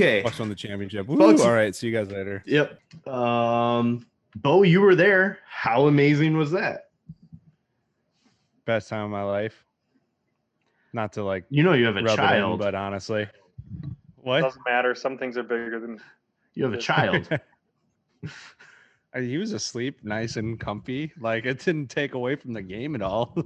[0.00, 0.22] Okay.
[0.22, 1.06] Bucks won the championship.
[1.06, 1.74] Woo, Bucks- all right.
[1.74, 2.42] See you guys later.
[2.46, 2.80] Yep.
[3.06, 4.06] Um,
[4.36, 5.38] Bo, you were there.
[5.48, 6.88] How amazing was that?
[8.64, 9.64] Best time of my life.
[10.92, 12.58] Not to like You know you have a rub it in, child.
[12.58, 13.28] but honestly,
[14.16, 14.40] what?
[14.40, 14.94] Doesn't matter.
[14.94, 16.00] Some things are bigger than.
[16.54, 17.28] you have a child.
[19.12, 21.12] He was asleep, nice and comfy.
[21.18, 23.32] Like it didn't take away from the game at all.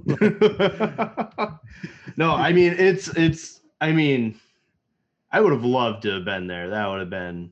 [2.17, 4.39] no, I mean it's it's I mean
[5.35, 6.69] I would have loved to have been there.
[6.69, 7.51] That would have been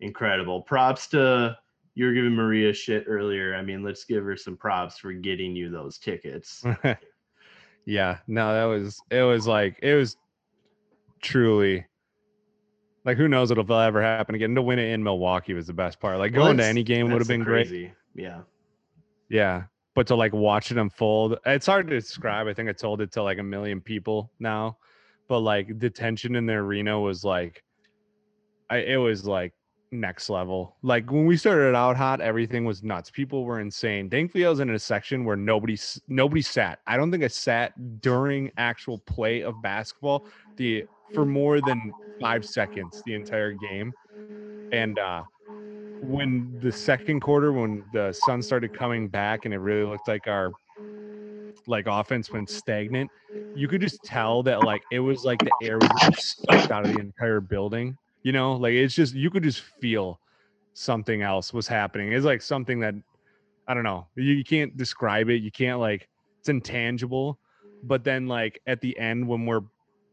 [0.00, 0.62] incredible.
[0.62, 1.58] Props to
[1.94, 3.54] you were giving Maria shit earlier.
[3.54, 6.64] I mean, let's give her some props for getting you those tickets.
[7.84, 9.24] yeah, no, that was it.
[9.24, 10.16] Was like it was
[11.20, 11.84] truly
[13.04, 14.54] like who knows what'll ever happen again.
[14.54, 16.16] To win it in Milwaukee was the best part.
[16.18, 17.66] Like Well, going to any game would have been great.
[17.66, 17.92] crazy.
[18.14, 18.40] Yeah.
[19.28, 19.64] Yeah.
[19.94, 22.46] But to like watch it unfold, it's hard to describe.
[22.46, 24.78] I think I told it to like a million people now.
[25.32, 27.62] But like the tension in the arena was like
[28.68, 29.54] I it was like
[29.90, 30.76] next level.
[30.82, 33.10] Like when we started out hot, everything was nuts.
[33.10, 34.10] People were insane.
[34.10, 36.80] Thankfully I was in a section where nobody nobody sat.
[36.86, 40.26] I don't think I sat during actual play of basketball
[40.58, 43.94] the for more than 5 seconds the entire game.
[44.70, 45.24] And uh
[46.00, 50.26] when the second quarter when the sun started coming back and it really looked like
[50.28, 50.56] our
[51.66, 53.10] like offense went stagnant
[53.54, 56.92] you could just tell that like it was like the air was sucked out of
[56.92, 60.18] the entire building you know like it's just you could just feel
[60.74, 62.94] something else was happening it's like something that
[63.68, 66.08] i don't know you, you can't describe it you can't like
[66.40, 67.38] it's intangible
[67.84, 69.62] but then like at the end when we're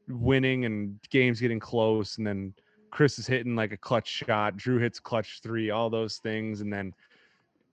[0.08, 2.54] winning and games getting close and then
[2.92, 6.72] Chris is hitting like a clutch shot, Jrue hits clutch three, all those things, and
[6.72, 6.94] then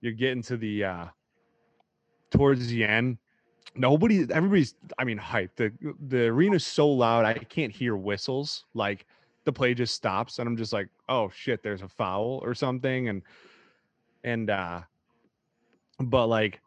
[0.01, 1.05] you're getting to the uh
[2.31, 3.17] towards the end.
[3.75, 5.55] Nobody, everybody's, I mean, hyped.
[5.55, 5.71] The
[6.07, 8.65] the arena's so loud, I can't hear whistles.
[8.73, 9.05] Like
[9.45, 13.09] the play just stops, and I'm just like, oh shit, there's a foul or something,
[13.09, 13.21] and
[14.23, 14.81] and uh,
[15.99, 16.59] but like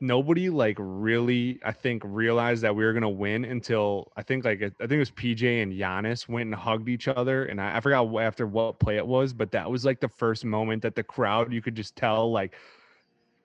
[0.00, 4.62] nobody like really I think realized that we were gonna win until I think like
[4.62, 7.80] I think it was PJ and Giannis went and hugged each other and I, I
[7.80, 11.02] forgot after what play it was, but that was like the first moment that the
[11.02, 12.54] crowd you could just tell like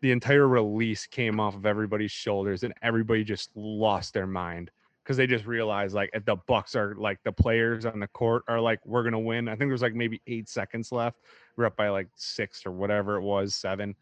[0.05, 4.69] the entire release came off of everybody's shoulders and everybody just lost their mind
[5.03, 8.61] because they just realized like the Bucks are like the players on the court are
[8.61, 9.47] like we're gonna win.
[9.47, 11.17] I think there's like maybe eight seconds left.
[11.57, 13.95] We're up by like six or whatever it was, seven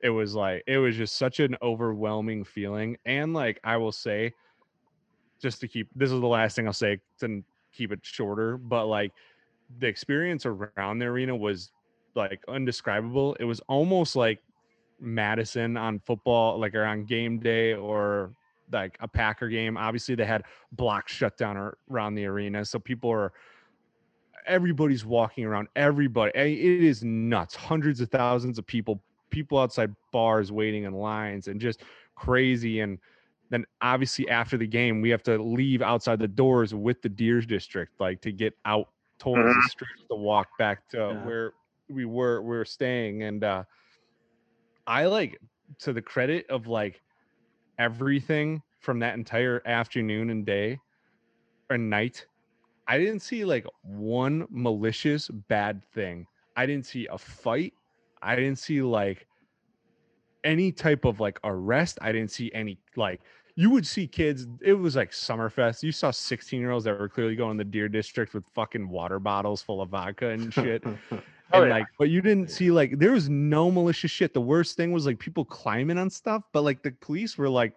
[0.00, 4.32] it was like it was just such an overwhelming feeling and like i will say
[5.40, 8.86] just to keep this is the last thing i'll say to keep it shorter but
[8.86, 9.12] like
[9.80, 11.72] the experience around the arena was
[12.14, 14.40] like undescribable it was almost like
[15.00, 18.32] madison on football like or on game day or
[18.72, 20.42] like a packer game obviously they had
[20.72, 23.32] blocks shut down around the arena so people are
[24.46, 29.00] everybody's walking around everybody it is nuts hundreds of thousands of people
[29.30, 31.82] people outside bars waiting in lines and just
[32.14, 32.98] crazy and
[33.50, 37.46] then obviously after the game we have to leave outside the doors with the deers
[37.46, 38.88] district like to get out
[39.18, 41.24] towards the street to walk back to Yeah.
[41.24, 41.52] where
[41.88, 43.64] we were we were staying and uh
[44.88, 45.38] i like
[45.78, 47.00] to the credit of like
[47.78, 50.76] everything from that entire afternoon and day
[51.70, 52.26] or night
[52.88, 56.26] i didn't see like one malicious bad thing
[56.56, 57.72] i didn't see a fight
[58.22, 59.26] I didn't see like
[60.44, 61.98] any type of like arrest.
[62.00, 63.20] I didn't see any like
[63.54, 64.46] you would see kids.
[64.62, 65.82] It was like Summerfest.
[65.82, 68.88] You saw 16 year olds that were clearly going to the deer district with fucking
[68.88, 70.84] water bottles full of vodka and shit.
[71.52, 71.78] Oh, and yeah.
[71.78, 74.34] like, but you didn't see like there was no malicious shit.
[74.34, 77.72] The worst thing was like people climbing on stuff, but like the police were like,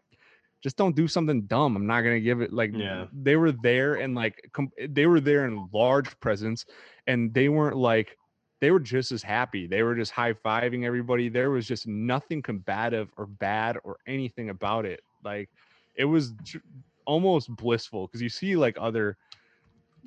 [0.61, 1.75] just don't do something dumb.
[1.75, 3.07] I'm not gonna give it like Yeah.
[3.13, 6.65] they were there and like com- they were there in large presence,
[7.07, 8.17] and they weren't like
[8.59, 9.65] they were just as happy.
[9.67, 11.29] They were just high fiving everybody.
[11.29, 15.01] There was just nothing combative or bad or anything about it.
[15.23, 15.49] Like
[15.95, 16.57] it was tr-
[17.05, 19.17] almost blissful because you see like other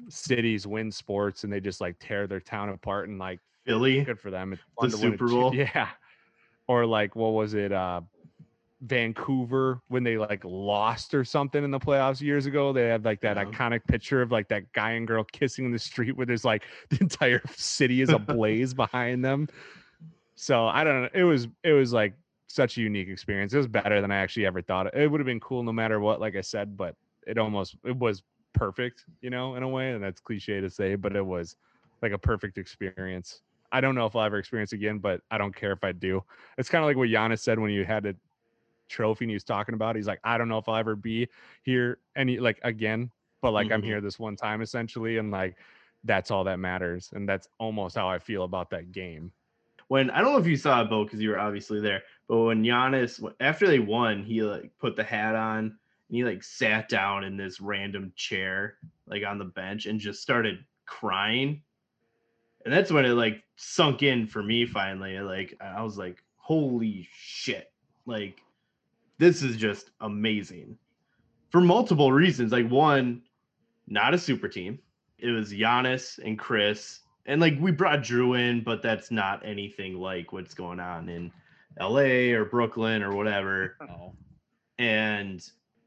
[0.08, 4.02] cities win sports and they just like tear their town apart and like Philly.
[4.05, 4.52] good for them.
[4.52, 5.55] It's The fun to win a Super Bowl?
[5.75, 5.88] yeah.
[6.69, 7.72] Or like what was it?
[7.72, 8.02] Uh
[8.81, 12.72] Vancouver when they like lost or something in the playoffs years ago.
[12.72, 13.44] They had like that Yeah.
[13.46, 16.64] iconic picture of like that guy and girl kissing in the street where there's like
[16.90, 19.49] the entire city is ablaze behind them.
[20.34, 21.08] So I don't know.
[21.14, 22.14] It was it was like
[22.49, 23.55] such a unique experience.
[23.55, 24.94] It was better than I actually ever thought.
[24.94, 26.94] It would have been cool no matter what, like I said, but
[27.26, 28.22] it almost it was
[28.52, 29.93] perfect, you know, in a way.
[29.93, 31.56] And that's cliche to say, but it was
[32.02, 33.40] like a perfect experience.
[33.75, 36.25] I don't know if I'll ever experience again, but I don't care if I do.
[36.59, 38.17] It's kind of like what Giannis said when you had a
[38.88, 39.97] trophy and he was talking about.
[39.97, 41.29] He's like, I don't know if I'll ever be
[41.62, 43.12] here any like again,
[43.43, 43.85] but like I'm Mhm.
[43.85, 45.19] here this one time essentially.
[45.19, 45.59] And like
[46.05, 49.32] that's all that matters, and that's almost how I feel about that game.
[49.88, 52.03] when I don't know if you saw it, Bo, because you were obviously there.
[52.29, 55.79] But when Giannis, after they won, he like put the hat on and
[56.09, 60.65] he like sat down in this random chair, like on the bench, and just started
[60.87, 61.62] crying.
[62.64, 65.19] And that's when it like sunk in for me finally.
[65.20, 67.70] Like I was like, holy shit!
[68.06, 68.40] Like
[69.19, 70.78] this is just amazing
[71.50, 72.52] for multiple reasons.
[72.52, 73.22] Like one,
[73.87, 74.78] not a super team.
[75.19, 79.96] It was Giannis and Chris and like we brought Jrue in, but that's not anything
[79.96, 81.32] like what's going on in
[81.81, 83.76] LA or Brooklyn or whatever.
[83.81, 84.12] Oh,
[84.78, 85.43] And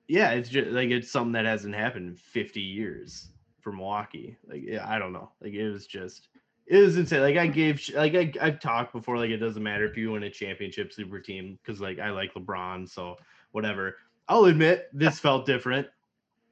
[0.08, 3.30] yeah, it's just like it's something that hasn't happened in 50 years
[3.62, 4.38] for Milwaukee.
[4.48, 5.30] Like yeah, I don't know.
[5.42, 6.30] Like it was just
[6.68, 7.22] it was insane.
[7.22, 9.18] Like I gave like I, I've talked before.
[9.18, 12.34] Like it doesn't matter if you win a championship super team because like I like
[12.34, 13.16] LeBron, so
[13.52, 13.96] whatever.
[14.28, 15.88] I'll admit this felt different.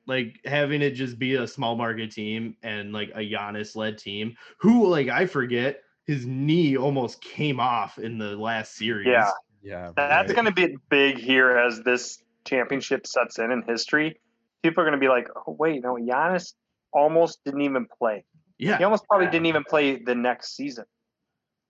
[0.08, 4.38] Like having it just be a small market team and like a Giannis led team
[4.58, 9.08] who like I forget his knee almost came off in the last series.
[9.08, 9.32] Yeah.
[9.64, 10.36] yeah, That's right.
[10.36, 14.20] going to be big here as this championship sets in in history.
[14.62, 16.54] People are going to be like, oh, wait, no, Giannis
[16.94, 18.24] almost didn't even play.
[18.58, 18.78] Yeah.
[18.78, 20.86] He almost probably didn't even play the next season.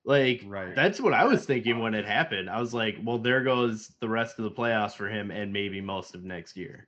[0.04, 0.76] Like Right.
[0.76, 2.50] that's what I was thinking when it happened.
[2.50, 5.82] I was like, well, there goes the rest of the playoffs for him and maybe
[5.82, 6.88] most of next year.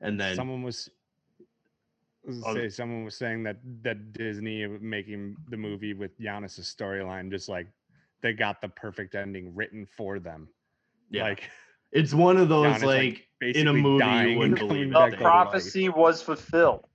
[0.00, 0.88] And then someone was
[2.24, 2.62] was gonna Oh.
[2.62, 7.66] say someone was saying that that Disney making the movie with Giannis' storyline just like
[8.22, 10.48] they got the perfect ending written for them.
[11.10, 11.50] yeah, Like
[11.92, 14.88] it's one of those Giannis, like, like, in a movie you wouldn't believe.
[14.88, 15.32] The back that to they- life.
[15.32, 16.86] prophecy was fulfilled.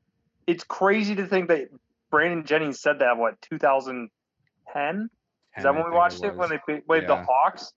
[0.48, 1.70] It's crazy to think that
[2.12, 5.10] Brandon Jennings said that, what, 2010?
[5.58, 7.74] Is that when we watched it, when they played the Hawks?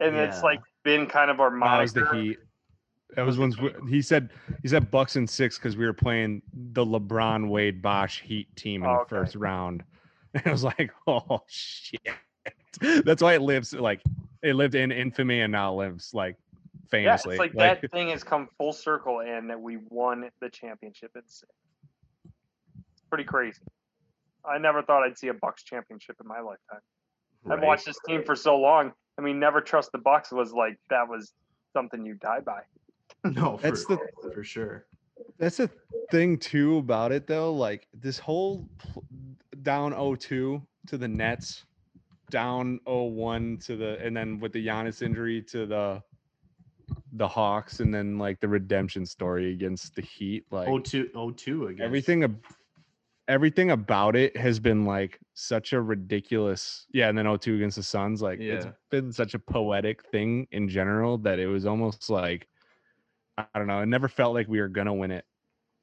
[0.00, 2.38] And it's like been kind of our that was the Heat.
[3.14, 3.52] That was when
[3.88, 4.30] he said
[4.62, 8.82] he said Bucks and six because we were playing the LeBron Wade Bosh Heat team
[8.82, 9.08] in Oh, the okay.
[9.08, 9.82] first round.
[10.34, 12.00] And I was like, oh shit.
[13.06, 14.02] That's why it lives like
[14.42, 16.36] it lived in infamy and now lives like
[16.90, 17.04] famously.
[17.04, 17.38] Yeah, it's famously.
[17.68, 21.12] like, that thing has come full circle and that we won the championship.
[21.14, 21.42] It's
[23.08, 23.60] pretty crazy.
[24.44, 26.80] I never thought I'd see a Bucks championship in my lifetime.
[27.50, 28.92] I've watched this team for so long.
[29.18, 31.32] I mean, never trust the Bucks was like that was
[31.72, 32.60] something you die by.
[33.24, 33.98] no, for, That's the-
[34.34, 34.86] for sure.
[35.38, 35.70] That's the
[36.10, 37.52] thing too about it though.
[37.52, 39.04] Like this whole pl-
[39.62, 41.64] down 0-2 to the Nets,
[42.30, 46.02] down 0-1 to the, and then with the Giannis injury to the
[47.14, 50.44] the Hawks, and then like the redemption story against the Heat.
[50.50, 51.84] Like Oh two oh two again.
[51.86, 52.44] everything, ab-
[53.28, 56.86] everything about it has been like such a ridiculous.
[56.92, 58.22] Yeah, and then 0-2 against the Suns.
[58.22, 62.46] Like it's been such a poetic thing in general that it was almost like
[63.38, 63.80] I don't know.
[63.80, 65.24] It never felt like we were gonna win it,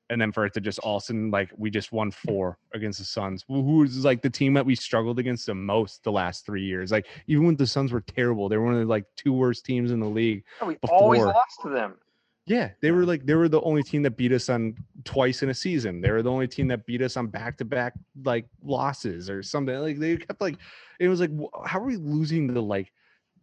[0.09, 2.57] and then for it to just all of a sudden like we just won four
[2.73, 6.03] against the Suns, who who is like the team that we struggled against the most
[6.03, 6.91] the last three years.
[6.91, 9.65] Like even when the Suns were terrible, they were one of the like two worst
[9.65, 10.43] teams in the league.
[10.61, 11.95] Yeah, we always lost to them.
[12.45, 15.49] Yeah, they were like they were the only team that beat us on twice in
[15.49, 16.01] a season.
[16.01, 17.93] They were the only team that beat us on back to back
[18.25, 19.75] like losses or something.
[19.75, 20.57] Like they kept like
[20.99, 21.31] it was like
[21.65, 22.91] how are we losing to like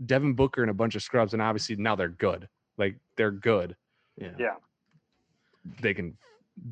[0.05, 1.33] Devin Booker and a bunch of scrubs?
[1.33, 2.47] And obviously now they're good.
[2.77, 3.75] Like they're good.
[4.17, 4.33] yeah.
[4.39, 4.55] Yeah.
[5.81, 6.17] They can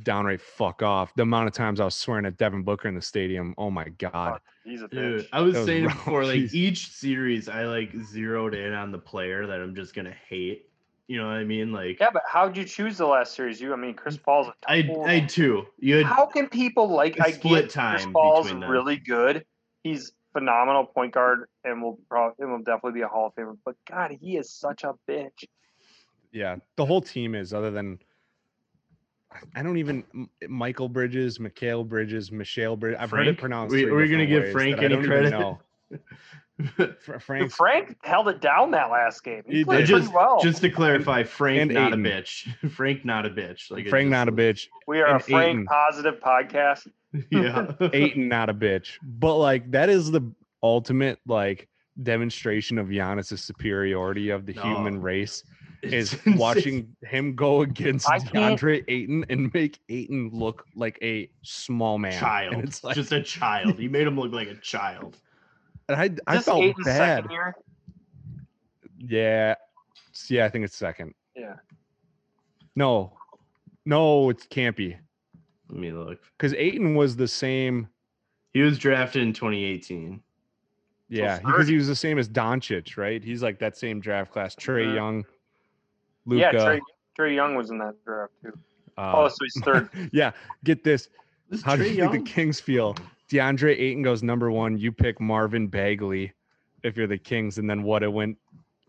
[0.03, 1.15] downright fuck off.
[1.15, 3.55] The amount of times I was swearing at Devin Booker in the stadium.
[3.57, 4.35] Oh my god.
[4.35, 5.29] Fuck, he's a Dude, bitch.
[5.33, 5.97] I was was saying it rough.
[6.05, 6.55] before, like Jeez.
[6.55, 10.68] each series I like zeroed in on the player that I'm just gonna hate.
[11.09, 11.73] You know what I mean?
[11.73, 13.61] Like Yeah, but how'd you choose the last series?
[13.61, 15.67] You, I mean, Chris Paul's a I total- I had two.
[15.79, 19.45] You had How can people like a I split get time Chris Paul's really good.
[19.83, 23.57] He's phenomenal point guard and will probably and will definitely be a Hall of Famer.
[23.65, 25.45] But God, he is such a bitch.
[26.31, 27.99] Yeah, the whole team is other than
[29.55, 32.99] I don't even Michael Bridges, Mikhail Bridges, Michelle Bridges.
[33.01, 33.75] I've heard it pronounced.
[33.75, 35.59] we, are we gonna give ways Frank that I any don't even credit?
[35.91, 35.99] Know.
[36.67, 39.43] Fr- Dude, Frank's Frank held it down that last game.
[39.47, 39.89] He, He played did.
[39.91, 40.41] pretty just well.
[40.43, 42.05] just to clarify, Frank and not Ayton.
[42.05, 42.71] a bitch.
[42.73, 43.71] Frank not a bitch.
[43.71, 45.67] Like Frank just- not a bitch, we are a Frank Ayton.
[45.67, 46.89] positive podcast.
[47.31, 47.73] Yeah.
[47.95, 48.91] Ayton not a bitch.
[49.03, 50.21] But like that is the
[50.63, 51.69] ultimate like
[52.03, 55.43] demonstration of Giannis' superiority of the No, human race
[55.83, 56.37] It's is insane.
[56.37, 61.99] watching him go against I can't- DeAndre Ayton and make Ayton look like a small
[61.99, 62.13] man.
[62.19, 62.55] child.
[62.55, 63.79] And it's like just a child.
[63.79, 65.17] He made him look like a child.
[65.89, 67.17] And I I Just felt Ayton's bad.
[67.25, 67.55] second year.
[68.99, 69.55] Yeah.
[70.15, 71.15] S- Yeah, I think it's second.
[71.37, 71.57] Yeah.
[72.77, 73.13] No.
[73.87, 74.97] No, it can't be.
[75.71, 76.21] Let me look.
[76.37, 77.89] Because Ayton was the same.
[78.53, 80.23] He was drafted in 2018.
[81.11, 81.47] Yeah, third.
[81.47, 83.23] because he was the same as Doncic, right?
[83.25, 84.55] He's like that same draft class.
[84.55, 84.95] Trae.
[84.95, 85.25] Young,
[86.27, 86.57] Yeah, Luka.
[86.59, 86.81] Trae,
[87.19, 88.53] Trae Young was in that draft too.
[88.99, 89.89] uh, oh, so he's third.
[90.13, 90.33] yeah,
[90.65, 91.09] get this.
[91.49, 92.95] This How do Trae you think the Kings feel?
[93.31, 94.79] DeAndre Ayton goes number one.
[94.79, 96.33] You pick Marvin Bagley
[96.83, 98.39] if you're the Kings, and then what it went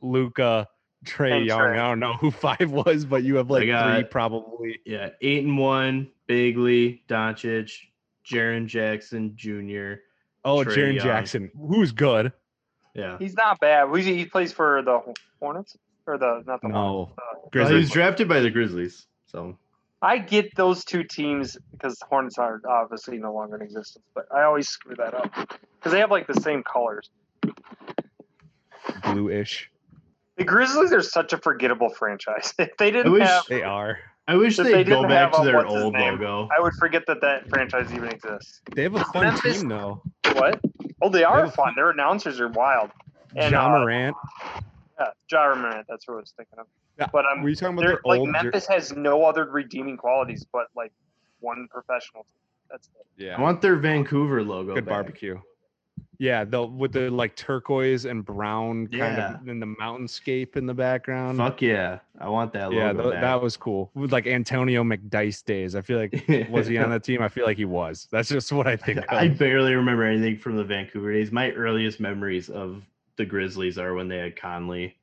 [0.02, 0.68] Luka,
[1.06, 1.60] Trae Young.
[1.60, 1.74] Trae.
[1.80, 4.80] I don't know who five was, but you have like three probably.
[4.86, 6.10] Yeah, eight and one.
[6.28, 7.72] Bagley, Doncic,
[8.24, 10.02] Jaren Jackson Jr.
[10.46, 12.32] Oh, Trae Jaren Jackson, who's good.
[12.94, 13.88] Yeah, He's not bad.
[13.90, 15.00] Who's he, he plays for the
[15.40, 16.76] Hornets or the not the No.
[16.76, 17.14] Hornets.
[17.18, 19.08] Uh, well, he was drafted by the Grizzlies.
[19.26, 19.58] So
[20.02, 24.26] I get those two teams because the Hornets are obviously no longer in existence, but
[24.34, 27.10] I always screw that up because they have like the same colors.
[29.04, 29.70] Bluish.
[30.38, 32.54] The Grizzlies are such a forgettable franchise.
[32.60, 33.98] If they didn't wish have, They are.
[34.28, 36.14] I wish they'd they go back to uh, their old name?
[36.20, 36.50] logo.
[36.56, 38.62] I would forget that that franchise even exists.
[38.74, 40.02] They have a fun Memphis- team though.
[40.34, 40.62] What?
[41.02, 41.74] Oh, they are have a fun.
[41.76, 42.92] Their announcers are wild.
[43.36, 44.16] And John uh, Morant.
[45.00, 45.88] yeah, Ja Morant.
[45.90, 46.68] That's what I was thinking of.
[47.00, 48.28] Yeah, But um, Were you talking about their like old?
[48.30, 50.92] jer- Memphis has no other redeeming qualities but like
[51.40, 52.24] one professional.
[52.24, 52.34] team.
[52.70, 53.24] That's it.
[53.26, 53.38] Yeah.
[53.38, 54.76] I want their Vancouver logo.
[54.76, 54.94] good back.
[54.94, 55.40] barbecue.
[56.22, 59.36] Yeah, the with the like turquoise and brown kind Yeah.
[59.36, 61.38] of in the mountainscape in the background.
[61.38, 63.04] Fuck yeah, I want that yeah, logo.
[63.04, 63.22] tho- back.
[63.22, 63.90] that was cool.
[63.94, 65.76] With like Antonio McDyess days.
[65.76, 67.22] I feel like was he on the team?
[67.22, 68.08] I feel like he was.
[68.12, 69.00] That's just what I think.
[69.10, 69.38] I of.
[69.38, 71.32] barely remember anything from the Vancouver days.
[71.32, 72.84] My earliest memories of
[73.16, 74.98] the Grizzlies are when they had Conley,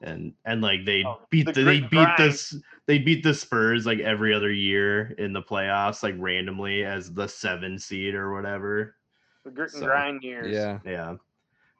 [0.00, 2.18] and and like they Oh, beat the the, they grit beat grind.
[2.18, 2.54] this
[2.86, 7.26] they beat the Spurs like every other year in the playoffs, like randomly as the
[7.28, 8.94] seven seed or whatever.
[9.44, 10.54] The grit and So, grind years.
[10.54, 11.16] yeah, Yeah,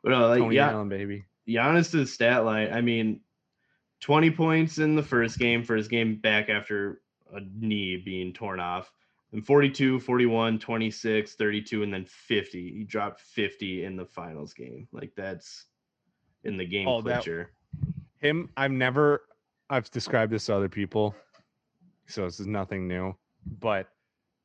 [0.03, 1.25] but no, like Tony yeah, Allen, baby.
[1.49, 2.73] Giannis's stat line.
[2.73, 3.21] I mean,
[4.01, 7.01] twenty points in the first game for his game back after
[7.35, 8.91] a knee being torn off.
[9.33, 12.73] And 42, 41, 26, 32, and then 50.
[12.73, 14.89] He dropped 50 in the finals game.
[14.91, 15.67] Like that's
[16.45, 17.51] in the game Oh, that- clincher.
[18.21, 19.23] Him, I've never.
[19.71, 21.15] I've described this to other people,
[22.07, 23.15] so this is nothing new.
[23.61, 23.87] But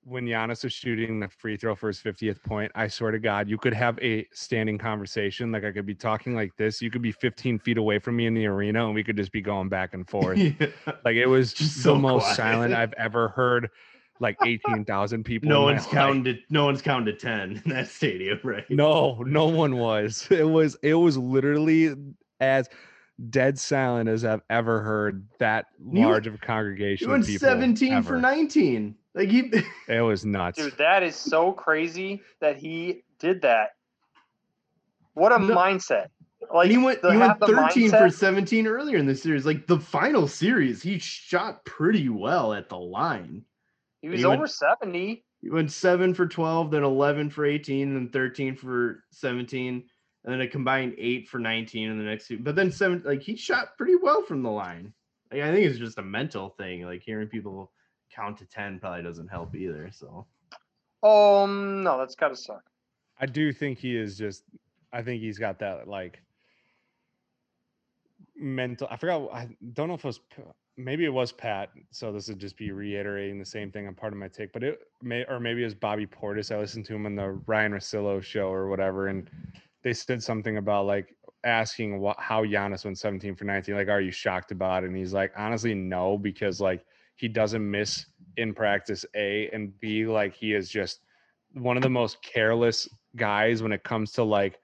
[0.05, 3.47] when Giannis was shooting the free throw for his 50th point, I swear to God,
[3.47, 5.49] you could have a standing conversation.
[5.53, 6.81] Like I could be talking like this.
[6.81, 9.31] You could be 15 feet away from me in the arena, and we could just
[9.31, 10.37] be going back and forth.
[11.05, 12.35] Like it was Just the so most quiet.
[12.35, 13.69] silent I've ever heard.
[14.19, 15.49] Like 18,000 people.
[15.49, 16.23] no one's life.
[16.25, 18.69] to no one's counted 10 in that stadium, right?
[18.69, 20.27] No, no one was.
[20.29, 21.95] It was it was literally
[22.39, 22.69] as
[23.29, 27.09] dead silent as I've ever heard that You- large of a He congregation.
[27.09, 28.95] went of people 17 for 19.
[29.13, 29.51] Like he
[29.87, 30.57] It was nuts.
[30.57, 33.71] Dude, that is so crazy that he did that.
[35.13, 35.55] What a No.
[35.55, 36.07] mindset.
[36.53, 39.45] Like and he went to he went the 13 for 17 earlier in the series.
[39.45, 43.45] Like the final series, he shot pretty well at the line.
[44.01, 45.23] He was he went- over 70.
[45.41, 49.83] He went seven for 12, then 11 for 18, then 13 for 17,
[50.23, 52.39] and then a combined eight for 19 in the next two.
[52.39, 54.93] But then seven, like he shot pretty well from the line.
[55.31, 56.83] Like, I think it's just a mental thing.
[56.85, 57.71] Like hearing people
[58.13, 59.89] count to 10 probably doesn't help either.
[59.91, 60.25] So
[61.01, 62.63] Um, no, that's gotta suck.
[63.19, 64.43] I do think he is just
[64.91, 66.21] I think he's got that like
[68.35, 70.19] mental I forgot I don't know if it was
[70.77, 74.13] maybe it was Pat, so this would just be reiterating the same thing on part
[74.13, 76.53] of my take, but it may or maybe it was Bobby Portis.
[76.53, 79.29] I listened to him on the Ryen Russillo show or whatever, and
[79.83, 83.75] they said something about like asking what how Giannis went 17 for 19.
[83.75, 84.87] Like, are you shocked about it?
[84.87, 86.85] And he's like, honestly, no, because like
[87.15, 88.05] he doesn't miss
[88.37, 91.01] in practice, A, and B, like he is just
[91.53, 94.59] one of the most careless guys when it comes to like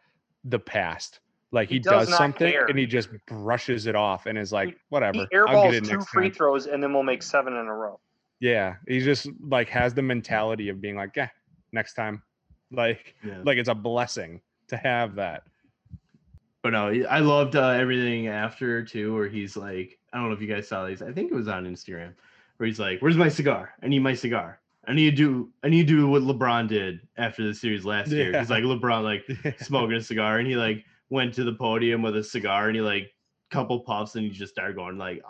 [0.45, 1.19] the past.
[1.51, 2.65] Like he, He does, does something care.
[2.65, 5.13] and he just brushes it off and is like, whatever.
[5.31, 6.33] He I'll get airballs it two next free time.
[6.35, 7.99] throws and then we'll make seven in a row.
[8.39, 11.29] Yeah, he just like has the mentality of being like, yeah,
[11.71, 12.23] next time.
[12.71, 13.41] Like, yeah.
[13.43, 15.43] like it's a blessing to have that.
[16.61, 20.41] But no, I loved uh, everything after too, where he's like, I don't know if
[20.41, 21.01] you guys saw these.
[21.01, 22.13] I think it was on Instagram,
[22.57, 23.73] where he's like, "Where's my cigar?
[23.81, 24.59] I need my cigar.
[24.85, 25.49] I need to do.
[25.63, 28.31] I need to do what LeBron did after the series last year.
[28.31, 28.39] Yeah.
[28.39, 32.17] He's like LeBron, like smoking a cigar, and he like went to the podium with
[32.17, 33.11] a cigar, and he like
[33.51, 35.21] couple puffs, and he just started going like,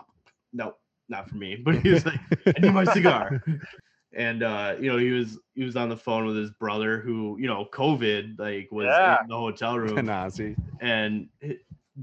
[0.52, 0.76] "No,
[1.10, 3.44] not for me." But he was like, "I need my cigar."
[4.14, 7.38] And uh, you know, he was he was on the phone with his brother, who
[7.40, 9.22] you know, COVID like was Yeah.
[9.22, 10.56] in the hotel room Nazi.
[10.80, 11.58] and hi-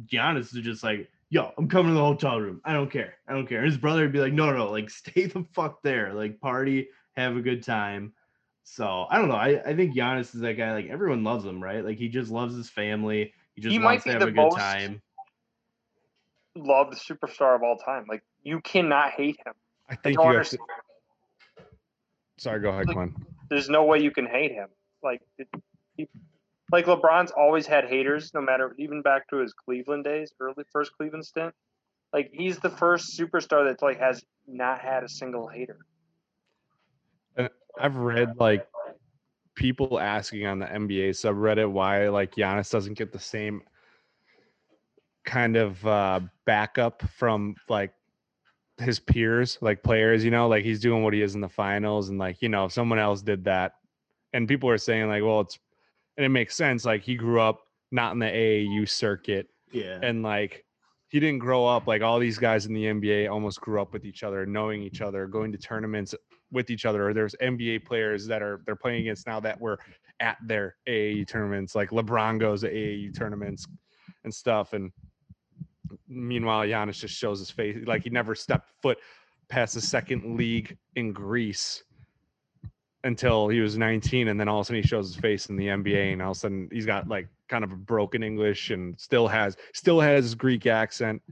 [0.07, 2.61] Giannis is just like, "Yo, I'm coming to the hotel room.
[2.65, 3.15] I don't care.
[3.27, 5.83] I don't care." And his brother would be like, "No, no, like stay the fuck
[5.83, 6.13] there.
[6.15, 8.13] Like party, have a good time."
[8.63, 9.37] So I don't know.
[9.37, 10.73] I, I think Giannis is that guy.
[10.75, 11.85] Like everyone loves him, right?
[11.85, 13.33] Like he just loves his family.
[13.55, 15.03] He just He might wants to have the a good time.
[16.55, 18.05] Love the superstar of all time.
[18.09, 19.55] Like you cannot hate him.
[19.89, 20.59] I I think don't you have to.
[22.39, 23.15] Sorry, go ahead, Like- Glenn.
[23.49, 24.69] There's no way you can hate him.
[25.05, 25.49] Like, it,
[25.97, 26.09] he,
[26.73, 30.93] like LeBron's always had haters, no matter even back to his Cleveland days, early first
[30.97, 31.55] Cleveland stint.
[32.13, 35.79] Like he's the first superstar that like has not had a single hater.
[37.79, 38.67] I've read like
[39.55, 43.63] people asking on the NBA subreddit why like Giannis doesn't get the same
[45.25, 47.93] kind of uh backup from like
[48.79, 52.09] his peers, like players, you know, like he's doing what he is in the finals
[52.11, 53.75] and like, you know, if someone else did that
[54.33, 55.59] and people are saying like, well, it's
[56.17, 57.61] and it makes sense like he grew up
[57.93, 59.99] not in the AAU circuit Yeah.
[60.03, 60.65] and like
[61.09, 64.05] he didn't grow up like all these guys in the NBA almost grew up with
[64.05, 66.15] each other, knowing each other, going to tournaments
[66.51, 67.09] with each other.
[67.09, 69.79] Or there's NBA players that are they're playing against now that were
[70.21, 73.67] at their AAU tournaments, like LeBron goes to AAU tournaments
[74.25, 74.73] and stuff.
[74.73, 74.91] And
[76.09, 78.99] meanwhile, Giannis just shows his face like he never stepped foot
[79.49, 81.83] past the second league in Greece
[83.05, 85.57] until he was 19 and then all of a sudden he shows his face in
[85.57, 88.71] the NBA and all of a sudden he's got like kind of a broken English
[88.71, 91.23] and still has still has Greek accent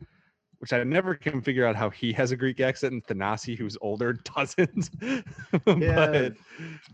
[0.59, 3.77] which I never can figure out how he has a Greek accent and Thanasi who's
[3.81, 5.27] older doesn't Yeah.
[5.67, 6.33] but I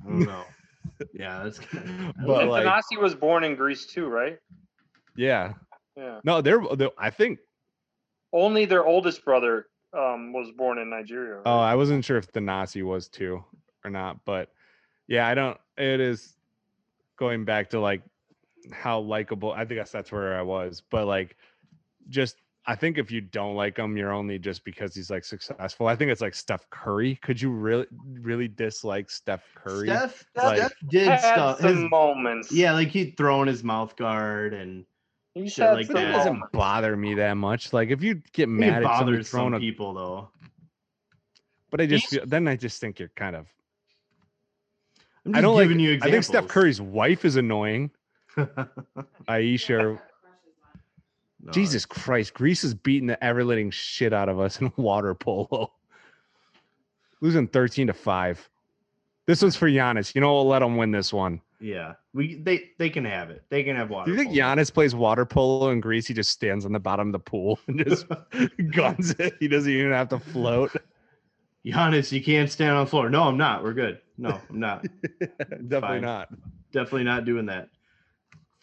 [0.07, 0.45] don't know.
[1.13, 4.39] Yeah, that's kind But, like- Tanasi was born in Greece too, right?
[5.17, 5.53] yeah
[5.97, 6.21] Yeah.
[6.25, 7.39] no they're, they're I think
[8.33, 11.43] Only their oldest brother um, was born in Nigeria.
[11.45, 11.59] oh?
[11.59, 13.45] I wasn't sure if the Thanasi was too
[13.85, 14.51] or not but
[15.09, 16.37] yeah I don't it is
[17.17, 18.03] going back to like
[18.73, 21.37] how likable I guess that's where I was but like
[22.09, 25.87] just I think if you don't like him, you're only just because he's like successful.
[25.89, 27.17] I think it's like Steph Curry.
[27.23, 27.87] Could you really,
[28.21, 29.89] really dislike Steph Curry?
[29.89, 31.59] Steph, Like- Steph did stuff.
[31.61, 32.53] his- moments.
[32.53, 34.85] yeah, like he'd thrown his mouth guard and
[35.35, 36.13] He's shit had like that that.
[36.13, 37.73] doesn't bother me that much.
[37.73, 40.29] Like if you get it mad at somebody bothers throwing some a, people though.
[41.71, 43.47] but I just feel, then I just think you're kind of.
[45.27, 45.65] I'm I don't like.
[45.65, 46.49] giving you I think Steph.
[46.49, 47.91] Curry's wife is annoying.
[49.29, 50.01] Aisha.
[51.43, 55.15] No, Jesus Christ, Greece is beating the ever letting shit out of us in water
[55.15, 55.73] polo.
[57.23, 58.49] Losing 13 to 5.
[59.27, 60.15] This one's for Giannis.
[60.15, 60.47] You know what?
[60.47, 61.41] Let him win this one.
[61.61, 63.45] Yeah, we they they can have it.
[63.51, 64.07] They can have water.
[64.07, 64.41] Do you think polo.
[64.41, 66.07] Giannis plays water polo in Greece?
[66.07, 68.07] He just stands on the bottom of the pool and just
[68.73, 69.35] guns it.
[69.41, 70.75] He doesn't even have to float.
[71.65, 73.11] Giannis, you can't stand on the floor.
[73.11, 73.63] No, I'm not.
[73.63, 74.01] We're good.
[74.17, 74.87] No, I'm not.
[75.21, 76.01] Definitely Fine.
[76.01, 76.29] not.
[76.73, 77.69] Definitely not doing that.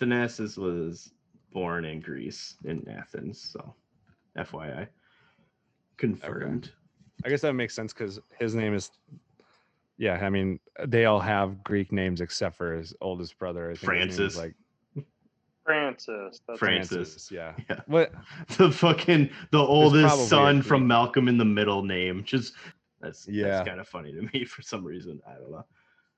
[0.02, 1.12] Thanasis was
[1.52, 3.76] born in Greece in Athens, so
[4.38, 4.88] FYI.
[5.98, 6.72] Confirmed.
[7.26, 8.92] I guess that makes sense because his name is.
[9.98, 13.72] Yeah, I mean, they all have Greek names except for his oldest brother.
[13.72, 14.38] I think his name is, Francis.
[14.38, 14.56] like
[15.66, 16.42] Francis.
[16.48, 16.96] That's Francis.
[16.96, 17.32] Francis.
[17.32, 17.54] Yeah.
[17.70, 17.80] Yeah.
[17.88, 18.12] What?
[18.58, 22.24] The fucking the oldest son from Malcolm in the Middle name.
[22.24, 22.54] Just
[23.02, 23.48] that's Yeah.
[23.48, 25.20] that's kind of funny to me for some reason.
[25.28, 25.66] I don't know.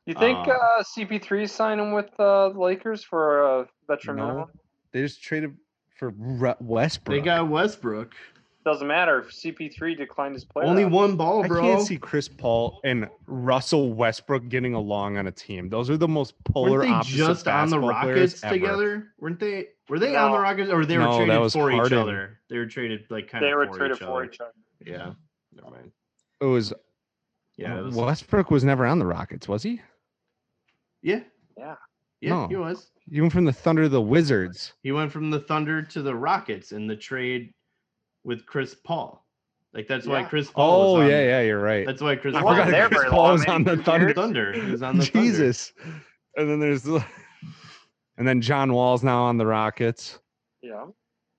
[0.05, 4.25] You think Uh, uh, CP3 is signing with uh, the Lakers for a veteran No.
[4.27, 4.49] minimum?
[4.91, 5.55] They just traded
[5.95, 6.13] for
[6.59, 7.15] Westbrook.
[7.17, 8.13] They got Westbrook.
[8.65, 9.19] Doesn't matter.
[9.19, 10.67] if CP3 declined his player.
[10.67, 11.59] Only one ball, bro.
[11.63, 15.69] I can't see Chris Paul and Russell Westbrook getting along on a team.
[15.69, 18.53] Those are the most polar Weren't they opposite just on the basketball players Rockets ever.
[18.53, 19.07] together?
[19.19, 19.67] Weren't they?
[19.87, 20.43] Were they on the No.
[20.43, 21.97] Rockets, or they were No, that traded was for each Harden.
[21.99, 22.39] other?
[22.49, 23.57] They were traded like kind They of.
[23.57, 24.23] were for traded each for other.
[24.25, 24.51] each other.
[24.85, 25.13] Yeah.
[25.55, 25.91] Never mind.
[26.41, 26.73] It was.
[27.57, 27.79] Yeah.
[27.79, 29.81] It was, Westbrook was never on the Rockets, was he?
[31.01, 31.21] Yeah.
[31.57, 31.75] Yeah.
[32.21, 32.47] Yeah, No.
[32.49, 32.91] he was.
[33.09, 34.73] He went from the Thunder to the Wizards.
[34.83, 37.53] He went from the Thunder to the Rockets in the trade
[38.23, 39.25] with Chris Paul.
[39.73, 40.81] Like that's why Chris Paul.
[40.81, 41.85] Oh was on, yeah, yeah, you're right.
[41.85, 42.47] That's why Chris I Paul.
[42.47, 44.05] wasn't forgot there Chris very Paul long, was on the Thunder.
[44.05, 44.15] years.
[44.15, 44.53] Thunder.
[44.53, 45.27] He was on the Thunder.
[45.27, 45.73] Jesus.
[46.35, 46.85] And then there's
[48.17, 50.19] and then John Wall's now on the Rockets.
[50.61, 50.85] Yeah.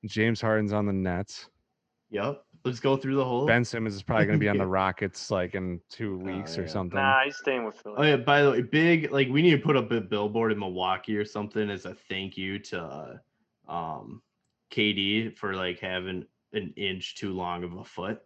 [0.06, 1.48] James Harden's on the Nets.
[2.10, 2.42] Yep.
[2.64, 3.46] Let's go through the whole.
[3.46, 6.62] Ben Simmons is probably going to be on the Rockets like in two weeks or
[6.62, 6.68] yeah.
[6.68, 6.98] something.
[6.98, 7.94] Nah, he's staying with Philly.
[7.98, 8.16] Oh yeah.
[8.16, 11.24] By the way, big like we need to put up a billboard in Milwaukee or
[11.24, 13.18] something as a thank you to
[13.68, 14.22] uh, um
[14.72, 18.20] KD for like having an inch too long of a foot.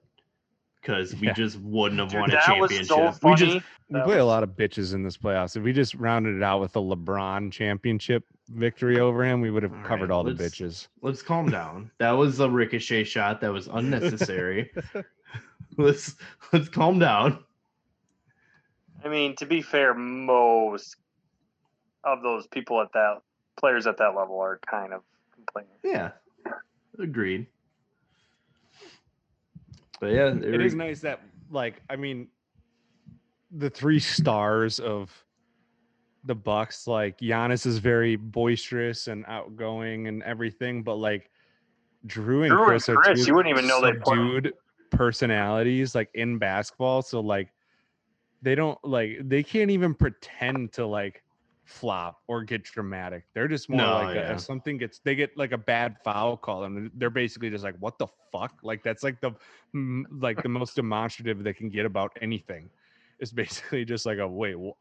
[0.80, 1.32] Because we Yeah.
[1.32, 2.86] just wouldn't have Dude, won a championship.
[2.86, 3.54] so we just
[3.88, 5.56] We That play a lot of bitches in this playoffs.
[5.56, 9.62] If we just rounded it out with a LeBron championship victory over him, we would
[9.62, 10.88] have All covered right, all the bitches.
[11.00, 11.90] let's calm down.
[11.98, 14.70] That was a ricochet shot that was unnecessary.
[15.78, 16.16] let's
[16.52, 17.42] let's calm down.
[19.04, 20.96] I mean, to be fair, most
[22.04, 23.22] of those people at that
[23.56, 25.02] players at that level are kind of
[25.34, 25.76] complaining.
[25.82, 26.12] Yeah.
[26.98, 27.46] Agreed.
[30.00, 32.28] But yeah, It is nice that, like, I mean,
[33.50, 35.12] the three stars of
[36.24, 41.30] the Bucks, like Giannis is very boisterous and outgoing and everything, but like
[42.06, 44.26] Jrue and Jrue and Chris are Chris, two you wouldn't even know they put 'em.
[44.26, 44.54] subdued
[44.90, 47.02] personalities, like in basketball.
[47.02, 47.52] So like,
[48.42, 51.22] they don't like they can't even pretend to like
[51.64, 53.24] flop or get dramatic.
[53.34, 56.36] They're just more No, like a- if something gets they get like a bad foul
[56.36, 58.52] call and they're basically just like what the fuck?
[58.62, 59.32] Like that's like the
[60.10, 62.68] like the most demonstrative they can get about anything.
[63.18, 64.76] It's basically just like a wait, wh-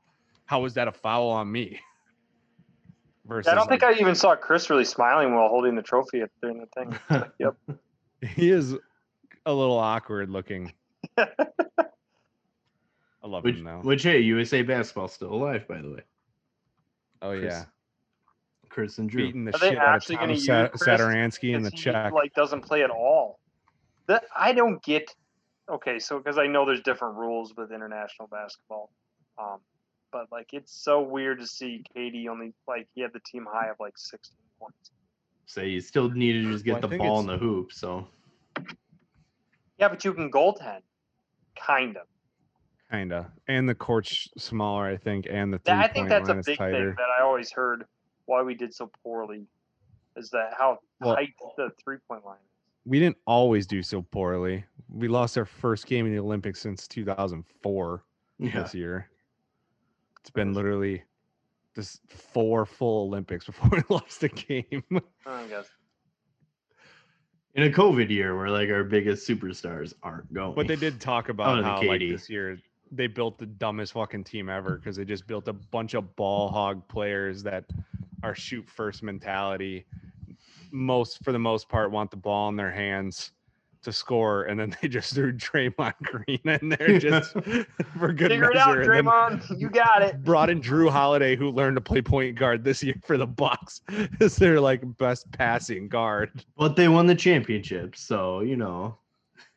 [0.45, 1.79] how was that a foul on me?
[3.25, 6.19] Versus, I don't think like, I even saw Chris really smiling while holding the trophy
[6.19, 6.99] at during the thing.
[7.09, 7.55] Like, yep.
[8.35, 8.75] he is
[9.45, 10.73] a little awkward looking.
[11.17, 11.27] I
[13.23, 13.79] love Which, him now.
[13.81, 16.01] which hey, USA basketball still alive, by the way.
[17.23, 17.65] Oh Chris yeah,
[18.69, 19.17] Chris and Jrue.
[19.17, 22.11] beating the Are they shit out of Tom Sa- Satoransky in the 'Cause he, check.
[22.11, 23.39] like doesn't play at all.
[24.07, 25.15] That I don't get.
[25.71, 28.91] Okay, so because I know there's different rules with international basketball,
[29.37, 29.59] um,
[30.11, 33.69] but like it's so weird to see KD only like he had the team high
[33.69, 34.91] of like 16 points.
[35.45, 37.71] Say you still need to just get Well, the ball in the hoop.
[37.71, 38.05] So
[39.77, 40.81] Yeah, but you can goaltend,
[41.57, 42.07] kind of.
[42.93, 46.33] Kinda, and the court's smaller, I think, and the That- three I think that's a
[46.33, 46.89] line big tighter.
[46.89, 47.87] thing that I always heard
[48.25, 49.47] why we did so poorly
[50.15, 52.51] is that how Well- tight the three point line is.
[52.85, 54.63] We didn't always do so poorly.
[54.89, 58.03] We lost our first game in the Olympics since 2004
[58.37, 59.09] yeah, this year.
[60.19, 61.03] It's been literally
[61.73, 64.83] just four full Olympics before we lost a game.
[65.25, 65.67] I guess.
[67.55, 70.53] in a COVID year where like our biggest superstars aren't going.
[70.53, 72.59] But they did talk oh, about than how like this year
[72.95, 76.49] they built the dumbest fucking team ever because they just built a bunch of ball
[76.49, 77.65] hog players that
[78.23, 79.85] are shoot first mentality.
[80.71, 83.31] Most for the most part want the ball in their hands
[83.83, 87.33] to score, and then they just threw Draymond Green in there just
[87.99, 88.59] for good Figure it measure.
[88.59, 89.59] out, and then Draymond.
[89.59, 90.23] You got it.
[90.23, 93.81] Brought in Jrue Holiday, who learned to play point guard this year for the Bucks,
[94.19, 96.43] Is their like best passing guard.
[96.57, 98.97] but they won the championship, so you know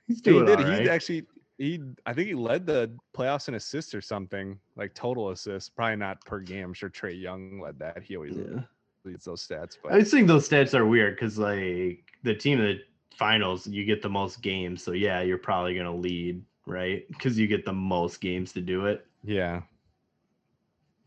[0.07, 0.59] he's He doing did.
[0.59, 0.83] all right.
[0.83, 1.25] He actually
[1.59, 5.69] he I think he led the playoffs in assists or something, like total assists.
[5.69, 6.65] Probably not per game.
[6.65, 8.03] I'm sure Trae Young led that.
[8.03, 8.63] He always Yeah.
[9.05, 9.79] leads those stats.
[9.85, 12.81] I But just think those stats are weird because like the team the
[13.17, 17.07] finals, you get the most games, so yeah, you're probably gonna lead, right?
[17.09, 19.07] Because you get the most games to do it.
[19.25, 19.63] yeah,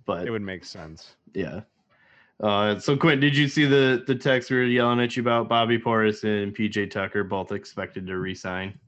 [0.05, 1.15] But it would make sense.
[1.33, 1.61] yeah.
[2.39, 5.49] Uh, so Quinn, did you see the the text we were yelling at you about?
[5.49, 8.79] Bobby Portis and PJ Tucker both expected to resign.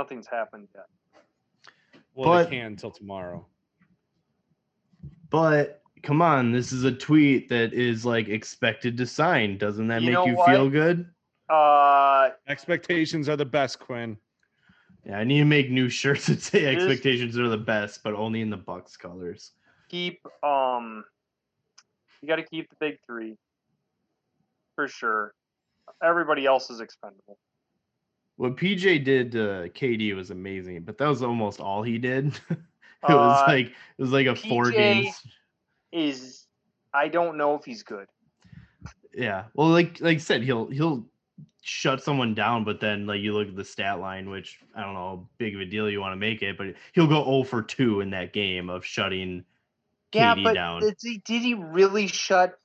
[0.00, 0.86] Nothing's happened yet.
[2.14, 3.44] Well, But- they can until tomorrow.
[5.28, 9.58] But come on, this is a tweet that is like expected to sign.
[9.58, 10.48] Doesn't that You make you what?
[10.48, 11.06] feel good?
[11.50, 14.16] Uh, Expectations are the best, Quinn.
[15.04, 18.02] Yeah, I need to make new shirts that say It is- expectations are the best,
[18.02, 19.52] but only in the Bucks colors.
[19.90, 21.04] keep um,
[22.22, 23.36] you got to keep the big three
[24.76, 25.34] for sure.
[26.02, 27.36] Everybody else is expendable.
[28.40, 32.40] What PJ did to KD was amazing, but that was almost all he did.
[32.50, 35.22] it was Uh, like it was like a four games.
[35.92, 36.46] Is
[36.94, 38.08] I don't know if he's good.
[39.14, 39.44] Yeah.
[39.54, 41.04] Well, like like I said, he'll he'll
[41.62, 44.94] shut someone down, but then like you look at the stat line, which I don't
[44.94, 47.42] know how big of a deal you want to make it, but he'll go 0
[47.44, 49.44] for 2 in that game of shutting
[50.14, 50.80] Yeah, KD but down.
[50.80, 52.59] did he, did he really shut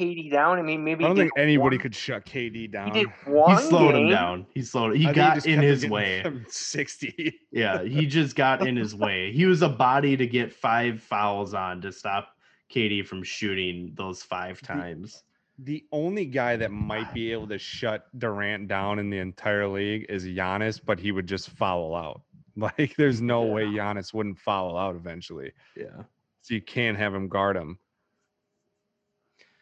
[0.00, 0.58] KD down?
[0.58, 2.92] I mean, maybe I don't think anybody one- could shut KD down.
[2.92, 3.58] He did He one.
[3.62, 4.46] slowed him down.
[4.54, 6.22] He slowed he I got just in his way.
[6.48, 7.40] 60.
[7.50, 9.32] Yeah, he just got in his way.
[9.32, 12.36] He was a body to get five fouls on to stop
[12.72, 15.24] KD from shooting those five times.
[15.58, 20.06] The only guy that might be able to shut Durant down in the entire league
[20.08, 22.22] is Giannis, but he would just foul out.
[22.56, 25.52] Like, there's no way Giannis wouldn't foul out eventually.
[25.76, 26.02] Yeah.
[26.42, 27.78] So you can't have him guard him.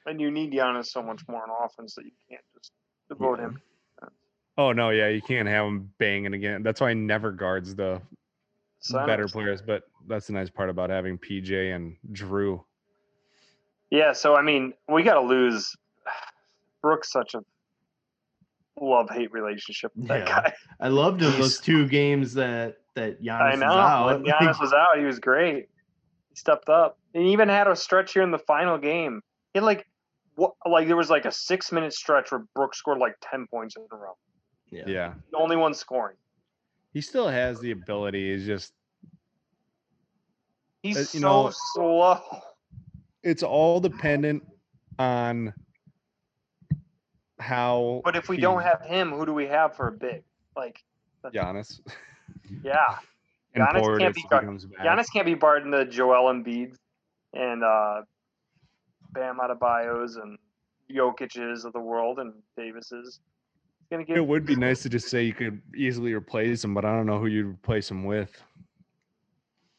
[0.07, 2.73] And you need Giannis so much more on offense that you can't just
[3.09, 3.61] devote him.
[4.59, 6.63] Oh no, yeah, you can't have him banging again.
[6.63, 8.01] That's why he never guards the
[8.91, 9.61] better players.
[9.61, 12.63] But that's the nice part about having PJ and Jrue.
[13.91, 15.75] Yeah, so I mean, we got to lose.
[16.83, 17.41] Brooks such a
[18.81, 20.43] love hate relationship with that Yeah.
[20.43, 20.55] guy.
[20.81, 24.07] I loved him those two games that that Giannis I was out.
[24.07, 25.69] When Giannis was out, he was great.
[26.31, 26.99] He stepped up.
[27.15, 29.21] And he even had a stretch here in the final game.
[29.53, 29.87] He had like
[30.37, 33.75] what like there was like a six minute stretch where Brooks scored like ten points
[33.77, 34.17] in a row.
[34.71, 34.85] yeah.
[34.87, 35.15] Yeah.
[35.33, 36.17] The only one scoring.
[36.93, 38.33] He still has the ability.
[38.35, 38.73] He's just
[40.83, 42.21] He's Uh, so you know- slow.
[43.23, 44.45] it's all dependent
[44.99, 45.53] on
[47.39, 50.23] how But if we he- don't have him, who do we have for a big?
[50.57, 50.83] Like,
[51.35, 51.81] Giannis
[52.63, 52.99] yeah,
[53.57, 54.65] Giannis can't be if he guard- comes.
[54.67, 56.77] Giannis can't be barred in the Joel Embiid
[57.35, 58.03] and uh,
[59.13, 60.39] Bam Adebayos and
[60.91, 63.21] Jokic's of the world and Davis's.
[63.81, 66.75] He's gonna get It would be nice to just say you could easily replace him,
[66.75, 68.43] but I don't know who you'd replace him with.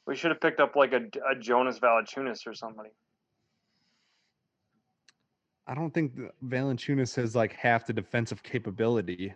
[0.05, 2.89] We should have picked up like a, a Jonas Valanciunas or somebody.
[5.67, 6.13] I don't think
[6.45, 9.33] Valanciunas has like half the defensive capability.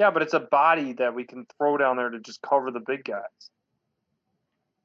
[0.00, 2.80] Yeah, but it's a body that we can throw down there to just cover the
[2.80, 3.50] big guys.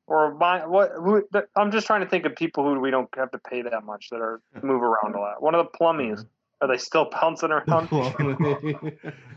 [0.08, 0.91] Or my what?
[0.96, 3.63] Who, th- I'm just trying to think of people who we don't have to pay
[3.63, 5.41] that much that are move around a lot.
[5.41, 6.26] One of the Plumlees.
[6.62, 7.89] Are they still bouncing around?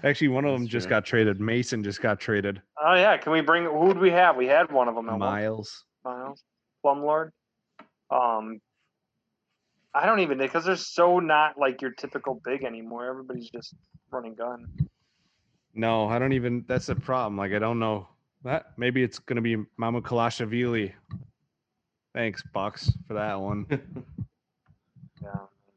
[0.04, 0.90] Actually, one of them That's just true.
[0.90, 1.40] got traded.
[1.40, 2.62] Mason just got traded.
[2.80, 3.64] Oh yeah, can we bring?
[3.64, 4.36] Who do we have?
[4.36, 5.08] We had one of them.
[5.08, 5.84] at one Miles.
[6.04, 6.44] Miles,
[6.84, 7.30] Plumlee.
[8.10, 8.60] Um,
[9.94, 13.06] I don't even because they're so not like your typical big anymore.
[13.06, 13.74] Everybody's just
[14.10, 14.68] running gun.
[15.74, 16.64] No, I don't even.
[16.68, 17.36] That's the problem.
[17.36, 18.06] Like, I don't know.
[18.44, 20.92] That maybe it's gonna be Mamukelashvili.
[22.14, 23.66] Thanks, Bucks, for that one.
[25.20, 25.30] Yeah.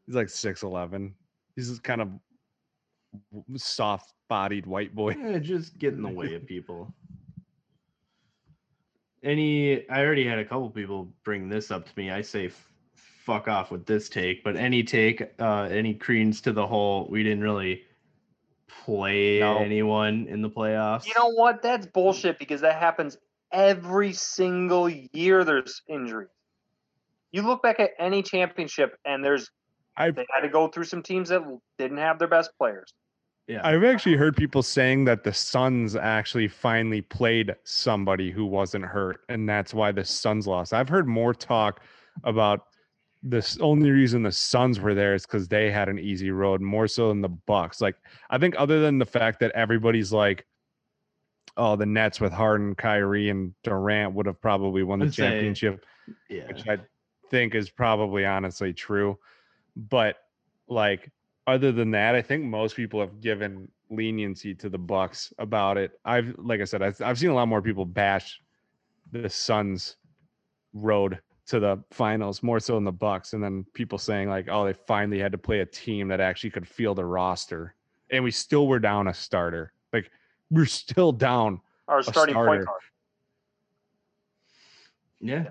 [0.06, 1.15] He's like six eleven.
[1.56, 2.10] He's this kind of
[3.56, 5.15] soft bodied white boy.
[5.17, 6.93] Yeah, just get in the way of people.
[9.24, 12.10] Any, I already had a couple people bring this up to me.
[12.10, 16.52] I say f- fuck off with this take, but any take, uh, any credence to
[16.52, 17.84] the whole, we didn't really
[18.86, 19.57] play No.
[19.57, 21.05] anyone in the playoffs.
[21.05, 21.62] You know what?
[21.62, 23.17] That's bullshit because that happens
[23.51, 25.43] every single year.
[25.43, 26.29] There's injuries.
[27.31, 29.49] You look back at any championship, and there's
[29.97, 31.41] I've they had to go through some teams that
[31.77, 32.93] didn't have their best players.
[33.47, 33.62] yeah.
[33.65, 39.21] I've actually heard people saying that the Suns actually finally played somebody who wasn't hurt,
[39.29, 40.73] and that's why the Suns lost.
[40.73, 41.81] I've heard more talk
[42.23, 42.67] about
[43.23, 46.88] this only reason the Suns were there is because they had an easy road, more
[46.88, 47.81] so than the Bucks.
[47.81, 47.95] Like
[48.29, 50.45] I think other than the fact that everybody's like,
[51.57, 55.23] oh, the Nets with Harden, Kyrie, and Durant would have probably won the I'd say-
[55.29, 55.86] championship
[56.29, 56.47] yeah.
[56.47, 56.77] which I
[57.29, 59.17] think is probably honestly true.
[59.75, 60.17] But
[60.67, 61.12] like
[61.47, 65.91] other than that, I think most people have given leniency to the Bucks about it.
[66.05, 68.41] I've like I said, I've, I've seen a lot more people bash
[69.12, 69.97] the Suns
[70.73, 74.65] road to the finals more so than the Bucks, and then people saying like, oh,
[74.65, 77.75] they finally had to play a team that actually could field a roster,
[78.10, 79.73] and we still were down a starter.
[79.93, 80.12] Like
[80.49, 81.62] we're still down.
[81.88, 82.65] Our starting point starter.
[82.65, 82.82] guard.
[85.19, 85.45] Yeah.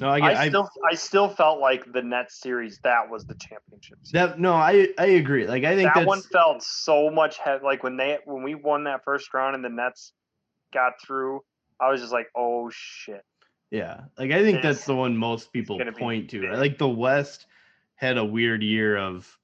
[0.00, 3.24] No, I, I, get, I, still, I still felt like the Nets series that was
[3.26, 3.98] the championship.
[4.02, 4.12] series.
[4.12, 5.46] that no, I I agree.
[5.46, 8.84] Like I think that one felt so much head like when they when we won
[8.84, 10.12] that first round and the Nets
[10.72, 11.42] got through.
[11.80, 13.24] I was just like, oh shit.
[13.74, 16.42] Yeah, like I think that's the one most people point to.
[16.42, 16.52] big.
[16.52, 17.46] Like the West
[17.96, 19.36] had a weird year of,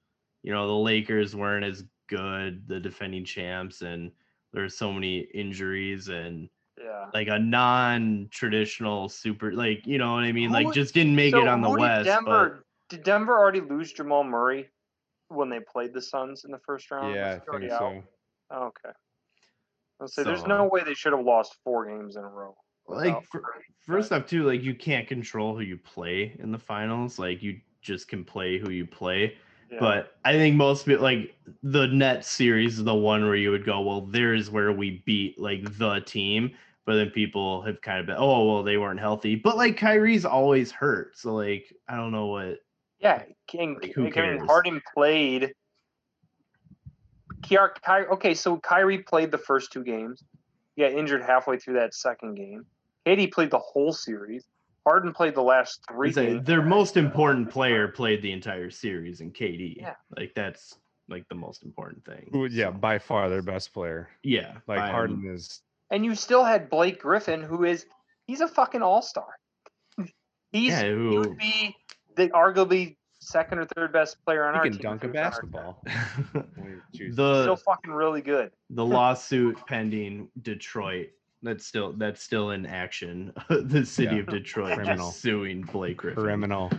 [0.45, 4.13] you know, the Lakers weren't as good, the defending champs, and
[4.53, 7.07] there's so many injuries and Yeah.
[7.13, 11.33] like a non-traditional super, like you know what I mean, Who like just didn't make
[11.35, 12.05] So it on the who did West.
[12.05, 14.71] Denver did Denver already lose Jamal Murray
[15.27, 17.17] when they played the Suns in the first round?
[17.17, 17.81] Yeah, I think out?
[17.81, 18.03] so.
[18.53, 18.95] Oh, okay.
[19.99, 22.57] Let's say there's no way they should have lost four games in a row.
[22.97, 23.43] Like fir-
[23.79, 27.19] first off, too, like you can't control who you play in the finals.
[27.19, 29.37] Like you just can play who you play.
[29.71, 29.79] yeah.
[29.81, 33.65] But I think most people like the net series is the one where you would
[33.65, 36.53] go, well, there's where we beat like the team.
[36.87, 39.37] But then people have kind of been, oh, well, they weren't healthy.
[39.37, 41.17] But like Kyrie's always hurt.
[41.17, 42.59] So like I don't know what
[42.99, 43.79] Yeah, King.
[43.81, 44.43] Like, who cares?
[44.47, 45.53] Harden played.
[47.43, 50.23] Kiar, Ky, okay, so Kyrie played the first two games.
[50.77, 52.67] He got injured halfway through that second game.
[53.07, 54.45] KD played the whole series.
[54.87, 59.21] Harden played the last three It's like their most important player played the entire series
[59.21, 59.77] and KD.
[59.79, 59.95] Yeah.
[60.17, 62.29] Like that's like the most important thing.
[62.33, 64.09] Who- Yeah, by far their best player.
[64.23, 64.53] yeah.
[64.67, 65.61] Like by, um, Harden is
[65.91, 67.87] And you still had Blake Griffin, who is
[68.27, 69.27] he's a fucking all star.
[70.53, 71.77] He's Yeah, he would be
[72.17, 74.83] the arguably second or third best player on he our can team.
[74.83, 75.51] dunk a he was on our team.
[75.51, 75.83] basketball.
[76.57, 77.17] when he chooses.
[77.17, 78.51] the Still fucking really good.
[78.71, 81.09] the lawsuit pending Detroit.
[81.43, 83.33] That's still that's still in action.
[83.49, 84.21] the city Yeah.
[84.23, 85.09] of Detroit Criminal.
[85.09, 86.23] just suing Blake Griffin.
[86.23, 86.71] criminal.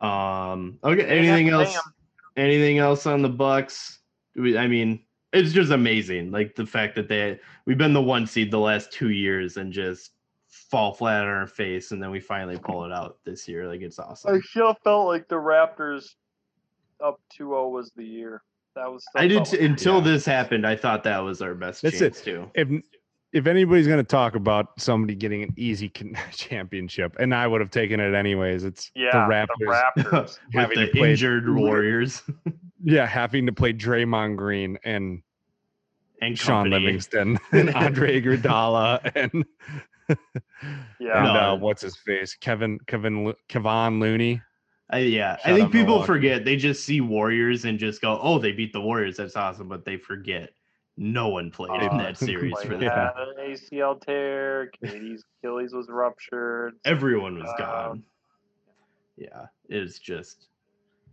[0.00, 0.78] Um.
[0.84, 1.04] Okay.
[1.06, 1.74] Anything else?
[1.74, 1.82] him.
[2.36, 4.00] Anything else on the Bucks?
[4.36, 5.00] I mean,
[5.32, 6.30] it's just amazing.
[6.32, 9.72] Like the fact that they we've been the one seed the last two years and
[9.72, 10.10] just
[10.48, 13.68] fall flat on our face, and then we finally pull it out this year.
[13.68, 14.30] Like it's awesome.
[14.30, 14.42] I awesome.
[14.50, 16.14] still felt like the Raptors
[17.02, 18.42] up 2-0 was the year.
[18.74, 19.04] That was.
[19.14, 20.04] I did felt t- until Yeah.
[20.04, 20.66] this happened.
[20.66, 22.24] I thought that was our best That's chance it.
[22.24, 22.50] too.
[22.54, 22.68] If
[23.34, 27.60] if anybody's going to talk about somebody getting an easy con- championship, and I would
[27.60, 29.46] have taken it anyways, it's yeah, the Raptors.
[29.58, 30.38] The Raptors.
[30.46, 32.22] With having the to play- injured Warriors
[32.86, 35.22] Yeah, having to play Draymond Green and
[36.20, 36.84] and Shaun company.
[36.84, 39.44] Livingston and Andre Iguodala and
[41.00, 41.18] yeah.
[41.18, 44.40] and uh, what's his face, Kevin Kevin Lo- Kevon Looney.
[44.90, 46.06] I, yeah, I think people Milwaukee.
[46.06, 46.44] forget.
[46.44, 49.16] They just see Warriors and just go, "Oh, they beat the Warriors.
[49.16, 50.50] That's awesome." But they forget
[50.96, 52.82] no one played in Uh, that series for them.
[52.82, 53.10] Yeah.
[53.16, 54.70] had an ACL tear.
[54.82, 56.74] KD's Achilles was ruptured.
[56.84, 58.02] Everyone was Uh, gone.
[59.16, 60.48] Yeah, it's just,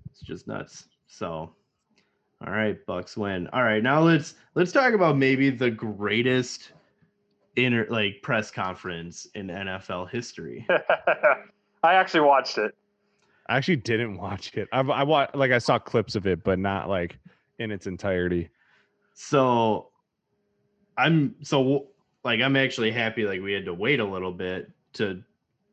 [0.10, 0.88] it's just nuts.
[1.08, 1.28] So,
[2.46, 3.48] all right, Bucks win.
[3.54, 6.72] All right, now let's let's talk about maybe the greatest
[7.58, 10.66] inter like press conference in NFL history.
[11.84, 12.74] I actually watched it.
[13.50, 14.68] I actually didn't watch it.
[14.72, 17.18] I've, I watched like I saw clips of it, but not like
[17.60, 18.50] in its entirety.
[19.14, 19.90] So
[20.98, 21.88] I'm so
[22.24, 25.22] like I'm actually happy like we had to wait a little bit to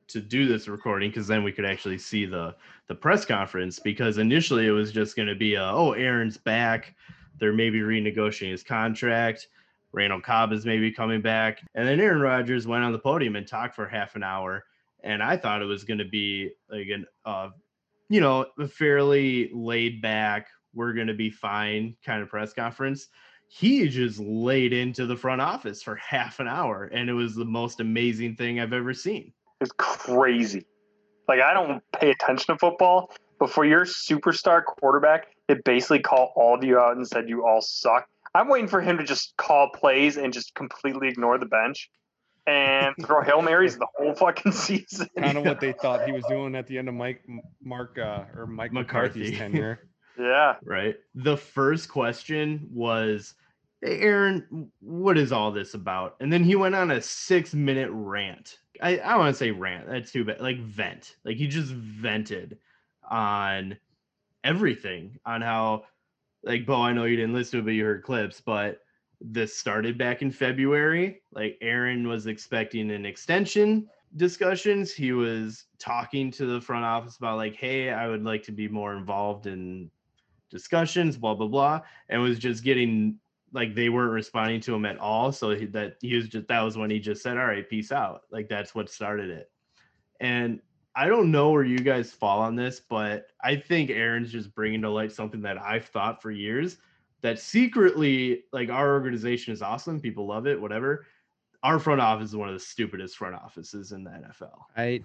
[0.09, 2.55] to do this recording because then we could actually see the
[2.87, 6.95] the press conference because initially it was just going to be a, oh Aaron's back.
[7.39, 9.49] They're maybe renegotiating his contract.
[9.93, 11.61] Randall Cobb is maybe coming back.
[11.75, 14.65] And then Aaron Rodgers went on the podium and talked for half an hour
[15.03, 17.51] and I thought it was going to be like an uh
[18.09, 23.09] you know a fairly laid back we're going to be fine kind of press conference
[23.49, 27.45] he just laid into the front office for half an hour and it was the
[27.45, 29.33] most amazing thing I've ever seen.
[29.61, 30.67] It's crazy.
[31.27, 36.31] Like I don't pay attention to football, but for your superstar quarterback, it basically called
[36.37, 38.07] all of you out and said you all suck.
[38.35, 41.91] I'm waiting for him to just call plays and just completely ignore the bench
[42.47, 45.09] and throw hail marys the whole fucking season.
[45.19, 47.23] Kind of what they thought he was doing at the end of Mike
[47.63, 49.53] Mark uh, or Mike McCarthy's McCarthy.
[49.53, 49.89] tenure.
[50.19, 50.97] Yeah, right?
[51.15, 53.35] The first question was,
[53.81, 56.17] hey, Aaron, what is all this about?
[56.21, 58.59] And then he went on a six minute rant.
[58.83, 59.89] I, I want to say rant.
[59.89, 60.41] That's too bad.
[60.41, 61.17] Like vent.
[61.25, 62.59] Like he just vented
[63.09, 63.77] on
[64.45, 65.85] everything on how,
[66.43, 68.81] like, Bo, I know you didn't listen to it, but you heard clips, but
[69.21, 71.23] this started back in February.
[71.33, 74.93] Like Aaron was expecting an extension discussions.
[74.93, 78.69] He was talking to the front office about like, hey, I would like to be
[78.69, 79.91] more involved in
[80.51, 83.19] discussions, blah blah blah, and was just getting
[83.53, 85.33] like they weren't responding to him at all.
[85.33, 87.93] So he, that he was just that was when he just said, "All right, peace
[87.93, 89.51] out." Like that's what started it.
[90.21, 90.61] And
[90.95, 94.83] I don't know where you guys fall on this, but I think Aaron's just bringing
[94.83, 96.79] to light something that I've thought for years
[97.23, 101.07] that secretly, like our organization is awesome, people love it, whatever.
[101.63, 104.59] Our front office is one of the stupidest front offices in the NFL.
[104.77, 105.03] I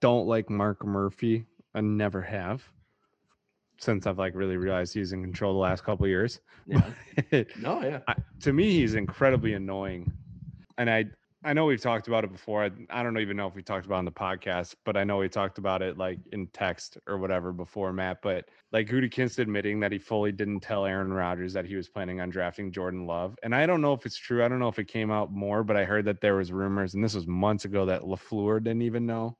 [0.00, 1.44] don't like Mark Murphy.
[1.74, 2.62] I never have
[3.80, 6.40] since I've like really realized he's in control the last couple of years.
[6.66, 6.82] Yeah.
[7.58, 8.00] no, yeah.
[8.06, 10.12] I, to me, he's incredibly annoying,
[10.78, 11.06] and I
[11.42, 12.64] I know we've talked about it before.
[12.64, 15.04] I, I don't even know if we talked about it on the podcast, but I
[15.04, 18.20] know we talked about it like in text or whatever before, Matt.
[18.20, 22.20] But like Gutekunst admitting that he fully didn't tell Aaron Rodgers that he was planning
[22.20, 24.44] on drafting Jordan Love, and I don't know if it's true.
[24.44, 26.92] I don't know if it came out more, but I heard that there was rumors,
[26.92, 29.38] and this was months ago that LaFleur didn't even know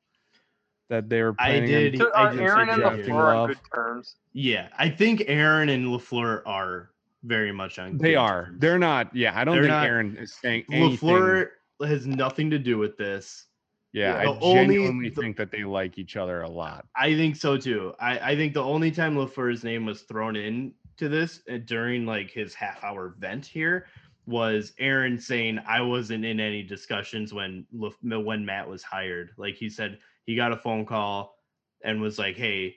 [0.91, 1.35] that they were.
[1.39, 1.99] I planning on- did.
[1.99, 4.17] so I are did Aaron and LaFleur on good terms?
[4.35, 6.91] Yeah, I think Aaron and LaFleur are
[7.23, 7.97] very much on.
[7.97, 8.47] They are.
[8.47, 8.61] terms.
[8.61, 9.15] They're not.
[9.17, 11.09] Yeah, I don't They're think not- Aaron is saying anything.
[11.09, 11.47] LaFleur
[11.87, 13.47] has nothing to do with this.
[13.93, 16.87] yeah, the I only- genuinely the- think that they like each other a lot.
[16.95, 17.95] I think so too.
[17.99, 22.05] I, I think the only time LaFleur's name was thrown in to this uh, during
[22.07, 23.87] like his half hour vent here
[24.31, 29.33] was Aaron saying I wasn't in any discussions when when Matt was hired.
[29.37, 31.35] Like he said he got a phone call
[31.83, 32.77] and was like, "Hey,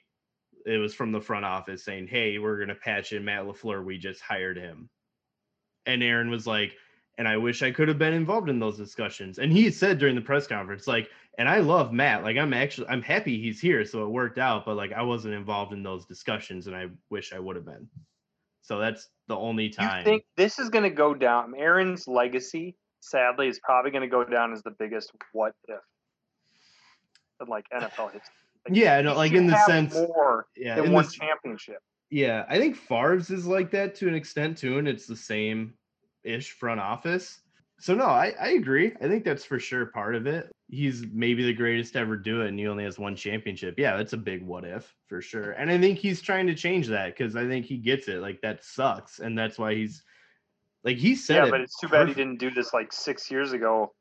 [0.65, 3.85] it was from the front office saying, "Hey, we're gonna patch in Matt LaFleur.
[3.85, 4.89] We just hired him."
[5.85, 6.75] And Aaron was like,
[7.17, 10.15] "And I wish I could have been involved in those discussions." And he said during
[10.15, 12.23] the press conference, like, "And I love Matt.
[12.23, 14.65] Like, I'm actually I'm happy he's here, so it worked out.
[14.65, 17.87] But like, I wasn't involved in those discussions, and I wish I would have been."
[18.63, 19.99] So that's the only time.
[19.99, 21.53] You think this is going to go down?
[21.55, 25.79] Aaron's legacy, sadly, is probably going to go down as the biggest what if
[27.41, 28.21] in like NFL history.
[28.67, 31.79] Like, yeah, no, like in the sense, more yeah, than one the, championship.
[32.09, 35.73] Yeah, I think Favre's is like that to an extent too, and it's the same
[36.23, 37.39] ish front office.
[37.83, 38.93] So no, I, I agree.
[39.01, 40.49] I think that's for sure part of it.
[40.69, 43.75] He's maybe the greatest to ever do it, and he only has one championship.
[43.77, 45.51] Yeah, that's a big what if for sure.
[45.51, 48.21] And I think he's trying to change that because I think he gets it.
[48.21, 50.01] Like that sucks, and that's why he's
[50.85, 53.51] like he said Yeah, but it's too bad he didn't do this like six years
[53.51, 53.91] ago,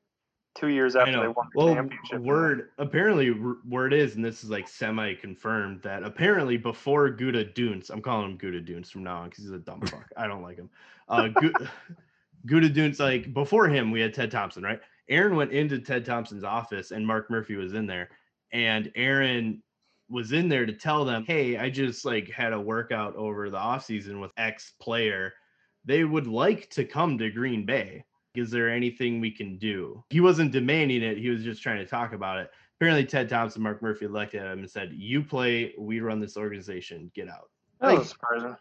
[0.57, 2.21] two years after they won the Well, championship.
[2.21, 3.35] word apparently
[3.69, 8.31] word is, and this is like semi confirmed that apparently before Gouda Dunes, I'm calling
[8.31, 10.09] him Gouda Dunes from now on because he's a dumb fuck.
[10.17, 10.71] I don't like him.
[11.09, 11.31] Uh,
[12.47, 14.81] Gouda Dunes, like before him, we had Ted Thompson, right?
[15.09, 18.11] Aaron went into Ted Thompson's office, and Mark Murphy was in there,
[18.53, 19.63] and Aaron
[20.09, 23.59] was in there to tell them, "Hey, I just like had a workout over the
[23.59, 25.35] offseason with X player.
[25.85, 30.03] They would like to come to Green Bay." is there anything we can do?
[30.11, 31.19] He wasn't demanding it.
[31.19, 32.51] He was just trying to talk about it.
[32.79, 36.37] Apparently, Ted Thompson, Mark Murphy looked at him and said, You play, we run this
[36.37, 37.51] organization, get out.
[37.81, 38.05] That was oh.
[38.05, 38.57] surprising.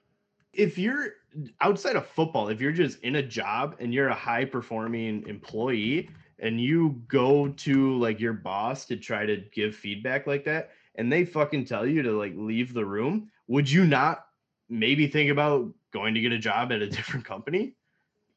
[0.53, 1.13] If you're
[1.61, 6.09] outside of football, if you're just in a job and you're a high performing employee
[6.39, 11.11] and you go to like your boss to try to give feedback like that and
[11.11, 14.25] they fucking tell you to like leave the room, would you not
[14.69, 17.75] maybe think about going to get a job at a different company?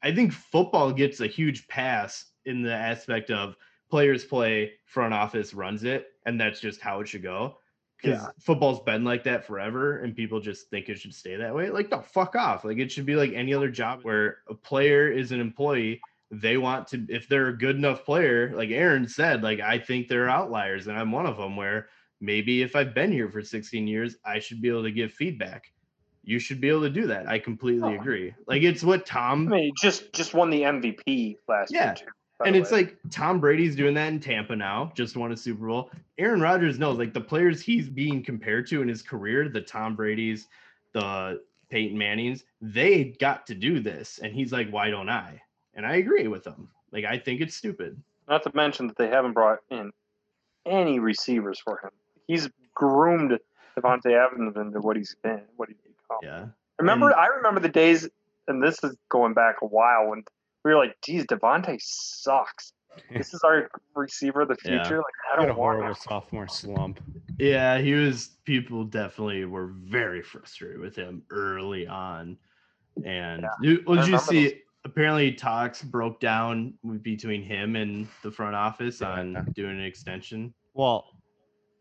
[0.01, 3.55] I think football gets a huge pass in the aspect of
[3.89, 7.57] players play, front office runs it, and that's just how it should go.
[8.05, 8.31] Because Yeah.
[8.39, 11.69] football's been like that forever, and people just think it should stay that way.
[11.69, 12.63] Like, no, fuck off.
[12.65, 16.01] Like, it should be like any other job where a player is an employee.
[16.31, 20.07] They want to, if they're a good enough player, like Aaron said, like, I think
[20.07, 21.89] they're outliers, and I'm one of them where
[22.21, 25.71] maybe if I've been here for 16 years, I should be able to give feedback.
[26.23, 27.27] You should be able to do that.
[27.29, 27.95] I completely Oh.
[27.95, 28.33] agree.
[28.47, 29.05] Like, it's what
[29.47, 31.81] I Tom mean, just just won the MVP last Yeah.
[31.81, 32.05] year too.
[32.43, 35.89] And it's like Tom Brady's doing that in Tampa now, just won a Super Bowl.
[36.17, 39.95] Aaron Rodgers knows like the players he's being compared to in his career, the Tom
[39.95, 40.47] Brady's,
[40.91, 44.19] the Peyton Mannings, they got to do this.
[44.21, 45.41] And he's like, why don't I?
[45.75, 46.67] And I agree with him.
[46.91, 48.01] Like, I think it's stupid.
[48.27, 49.91] Not to mention that they haven't brought in
[50.65, 51.91] any receivers for him.
[52.27, 53.39] He's groomed
[53.77, 56.19] Davante Evans into what he's been, what he's become.
[56.23, 56.45] Yeah.
[56.79, 58.09] Remember, And- I remember the days,
[58.47, 60.23] and this is going back a while when
[60.65, 62.73] we were like, "Geez, Davante sucks.
[63.11, 64.81] This is our receiver of the Yeah.
[64.83, 65.95] future." Like, I He had don't a want horrible him.
[65.95, 66.99] sophomore slump.
[67.37, 67.77] Yeah.
[67.77, 72.37] He was, people definitely were very frustrated with him early on.
[73.05, 74.43] And Yeah, you- what did you see?
[74.45, 74.53] those.
[74.85, 79.09] Apparently, talks broke down between him and the front office Yeah.
[79.19, 80.53] on doing an extension.
[80.73, 81.05] Well,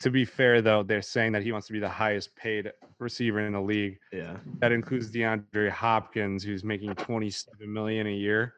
[0.01, 3.41] to be fair though, they're saying that he wants to be the highest paid receiver
[3.41, 3.99] in the league.
[4.11, 4.39] Yeah.
[4.59, 8.55] That includes DeAndre Hopkins, who's making 27 million a year.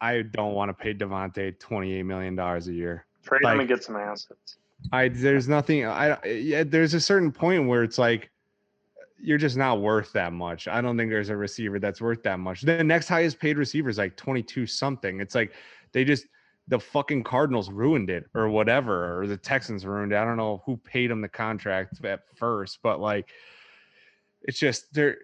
[0.00, 3.06] I don't want to pay Davante 28 million dollars a year.
[3.24, 4.56] Trade like- him and get some assets.
[4.92, 5.84] I there's nothing.
[5.84, 8.30] I yeah, there's a certain point where it's like
[9.22, 10.68] you're just not worth that much.
[10.68, 12.62] I don't think there's a receiver that's worth that much.
[12.62, 15.20] The next highest paid receiver is like 22 something.
[15.20, 15.52] It's like
[15.92, 16.26] they just
[16.68, 20.16] the fucking Cardinals ruined it or whatever, or the Texans ruined it.
[20.16, 23.28] I don't know who paid him the contract at first, but like
[24.42, 25.18] it's just there.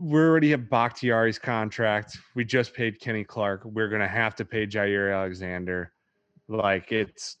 [0.00, 2.16] We already have Bakhtiari's contract.
[2.34, 3.66] We just paid Kenny Clark.
[3.66, 5.92] We're gonna have to pay Jaire Alexander.
[6.48, 7.36] Like it's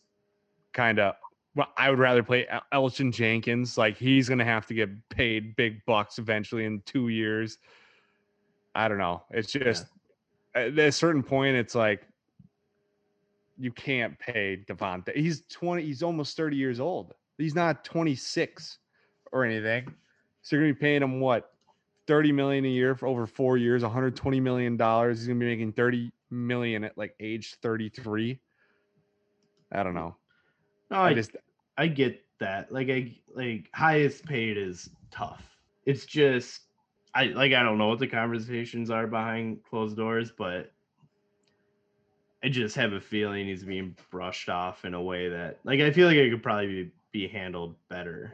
[0.74, 1.14] kind of
[1.54, 3.78] well, I would rather play El- Elgton Jenkins.
[3.78, 7.58] Like he's gonna have to get paid big bucks eventually in two years.
[8.74, 9.22] I don't know.
[9.30, 9.86] It's just
[10.54, 12.06] at a certain point, it's like
[13.58, 15.16] you can't pay Davante.
[15.16, 15.82] He's twenty.
[15.82, 17.14] He's almost thirty years old.
[17.38, 18.78] He's not twenty six
[19.32, 19.94] or anything.
[20.42, 21.54] So you're gonna be paying him what
[22.10, 25.20] thirty million a year for over four years, one hundred twenty million dollars.
[25.20, 28.40] He's gonna be making thirty million at like age thirty three.
[29.70, 30.16] I don't know.
[30.90, 31.36] No, I I just
[31.78, 32.72] I get that.
[32.72, 35.56] Like I like highest paid is tough.
[35.86, 36.62] It's just
[37.14, 40.72] I like I don't know what the conversations are behind closed doors, but
[42.42, 45.92] I just have a feeling he's being brushed off in a way that like I
[45.92, 48.32] feel like it could probably be, be handled better.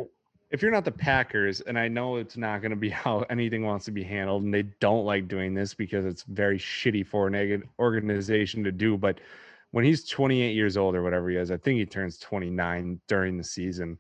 [0.51, 3.65] If you're not the Packers, and I know it's not going to be how anything
[3.65, 7.27] wants to be handled, and they don't like doing this because it's very shitty for
[7.27, 8.97] an organization to do.
[8.97, 9.21] But
[9.73, 13.37] when he's 28 years old or whatever he is, I think he turns 29 during
[13.37, 13.99] the season.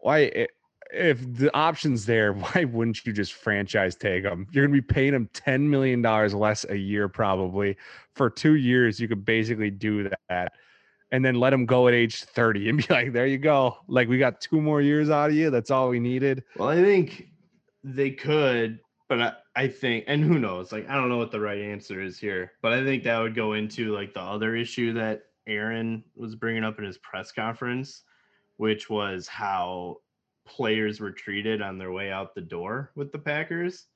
[0.00, 0.46] Why, eh,
[0.92, 4.46] if the option's there, why wouldn't you just franchise tag him?
[4.50, 7.76] You're going to be paying him 10 million dollars less a year, probably
[8.14, 8.98] for two years.
[8.98, 10.52] You could basically do that
[11.12, 13.78] and then let him go at age 30 and be like, there you go.
[13.88, 15.50] Like we got two more years out of you.
[15.50, 16.44] That's all we needed.
[16.56, 17.28] Well, I think
[17.82, 20.72] they could, but I, I think, and who knows?
[20.72, 23.34] Like, I don't know what the right answer is here, but I think that would
[23.34, 28.02] go into like the other issue that Aaron was bringing up in his press conference,
[28.56, 29.96] which was how
[30.46, 33.86] players were treated on their way out the door with the Packers.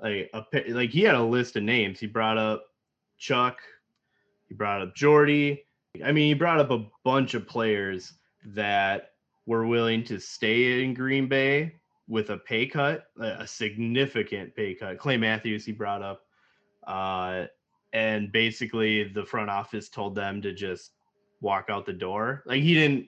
[0.00, 2.00] Like, a, like he had a list of names.
[2.00, 2.64] He brought up
[3.18, 3.58] Chuck,
[4.48, 5.64] he brought up Jordy.
[6.02, 8.14] I mean, he brought up a bunch of players
[8.46, 9.12] that
[9.46, 11.76] were willing to stay in Green Bay
[12.08, 14.98] with a pay cut, a significant pay cut.
[14.98, 16.22] Clay Matthews, he brought up.
[16.86, 17.46] Uh,
[17.92, 20.92] and basically, the front office told them to just
[21.40, 22.42] walk out the door.
[22.44, 23.06] Like, he didn't,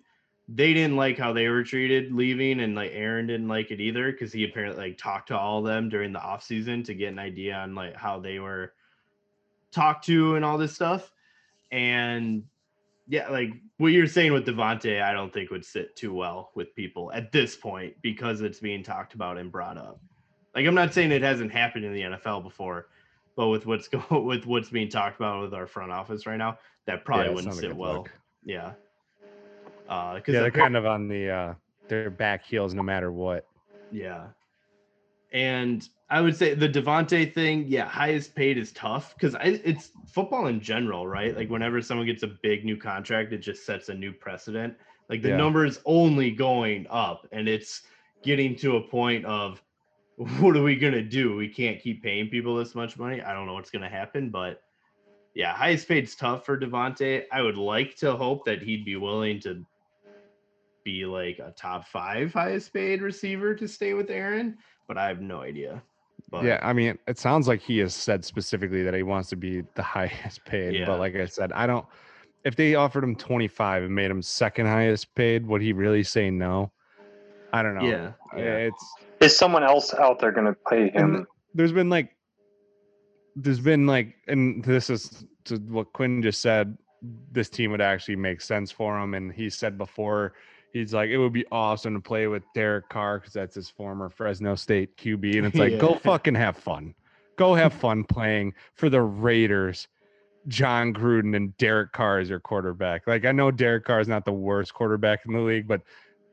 [0.48, 2.60] they didn't like how they were treated leaving.
[2.60, 5.64] And like, Aaron didn't like it either because he apparently like talked to all of
[5.64, 8.74] them during the offseason to get an idea on like how they were
[9.72, 11.10] talked to and all this stuff.
[11.72, 12.44] And
[13.08, 16.74] yeah, like what you're saying with Davante, I don't think would sit too well with
[16.74, 20.00] people at this point because it's being talked about and brought up.
[20.54, 22.88] Like I'm not saying it hasn't happened in the NFL before,
[23.36, 26.58] but with what's going with what's being talked about with our front office right now,
[26.86, 27.94] that probably Yeah, wouldn't sit well.
[27.94, 28.10] look.
[28.44, 28.72] Yeah.
[29.88, 31.54] Uh, because Yeah, they're kind of on the uh
[31.88, 33.46] their back heels no matter what.
[33.92, 34.28] Yeah.
[35.32, 40.46] And I would say the Davante thing, yeah, highest paid is tough because it's football
[40.46, 41.36] in general, right?
[41.36, 44.76] Like whenever someone gets a big new contract, it just sets a new precedent.
[45.08, 45.36] Like the Yeah.
[45.36, 47.82] number is only going up, and it's
[48.22, 49.62] getting to a point of
[50.16, 51.36] what are we gonna do?
[51.36, 53.20] We can't keep paying people this much money.
[53.20, 54.62] I don't know what's gonna happen, but
[55.34, 57.24] yeah, highest paid's tough for Davante.
[57.32, 59.66] I would like to hope that he'd be willing to
[60.84, 65.20] be like a top five highest paid receiver to stay with Aaron, but I have
[65.20, 65.82] no idea.
[66.30, 69.36] But yeah, I mean, it sounds like he has said specifically that he wants to
[69.36, 70.74] be the highest paid.
[70.74, 70.86] Yeah.
[70.86, 71.86] But like I said, I don't.
[72.44, 76.30] If they offered him 25 and made him second highest paid, would he really say
[76.30, 76.70] no?
[77.52, 77.84] I don't know.
[77.86, 78.68] yeah, yeah.
[78.68, 81.26] It's Is someone else out there going to pay him?
[81.54, 82.14] there's been like
[83.34, 86.76] there's been like and this is to what Quinn just said
[87.32, 90.34] this team would actually make sense for him and he said before
[90.76, 94.10] he's like it would be awesome to play with Derek Carr cuz that's his former
[94.10, 96.94] Fresno State QB and it's like go fucking have fun
[97.36, 99.88] go have fun playing for the Raiders
[100.48, 104.24] Jon Gruden and Derek Carr is your quarterback like I know Derek Carr is not
[104.24, 105.82] the worst quarterback in the league but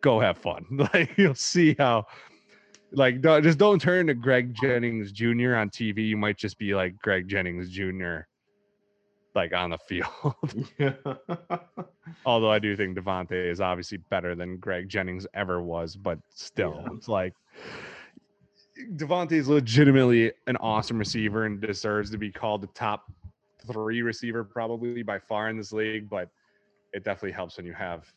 [0.02, 2.06] go have fun like you'll see how
[2.96, 5.56] like don't, just don't turn to Greg Jennings Jr.
[5.56, 6.08] on TV.
[6.08, 8.22] You might just be like Greg Jennings Jr.
[9.36, 10.10] like on the field.
[12.26, 16.82] Although I do think Davante is obviously better than Greg Jennings ever was, but still,
[16.86, 16.94] Yeah.
[16.96, 17.34] it's like
[18.96, 23.12] Davante is legitimately an awesome receiver and deserves to be called the top
[23.72, 26.10] three receiver probably by far in this league.
[26.10, 26.30] But
[26.94, 28.12] it definitely helps when you have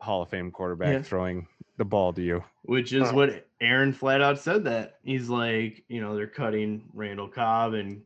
[0.00, 1.02] Hall of Fame quarterback Yeah.
[1.02, 2.44] throwing the ball to you.
[2.62, 7.28] Which is what Aaron flat out said that he's like, you know, they're cutting Randall
[7.28, 8.02] Cobb and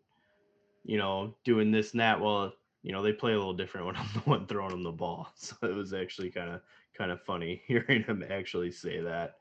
[0.89, 2.21] you know doing this and that.
[2.21, 4.91] Well, you know they play a little different when I'm the one throwing them the
[4.91, 6.63] ball, so it was actually kind of
[6.97, 9.37] kind of funny hearing him actually say that.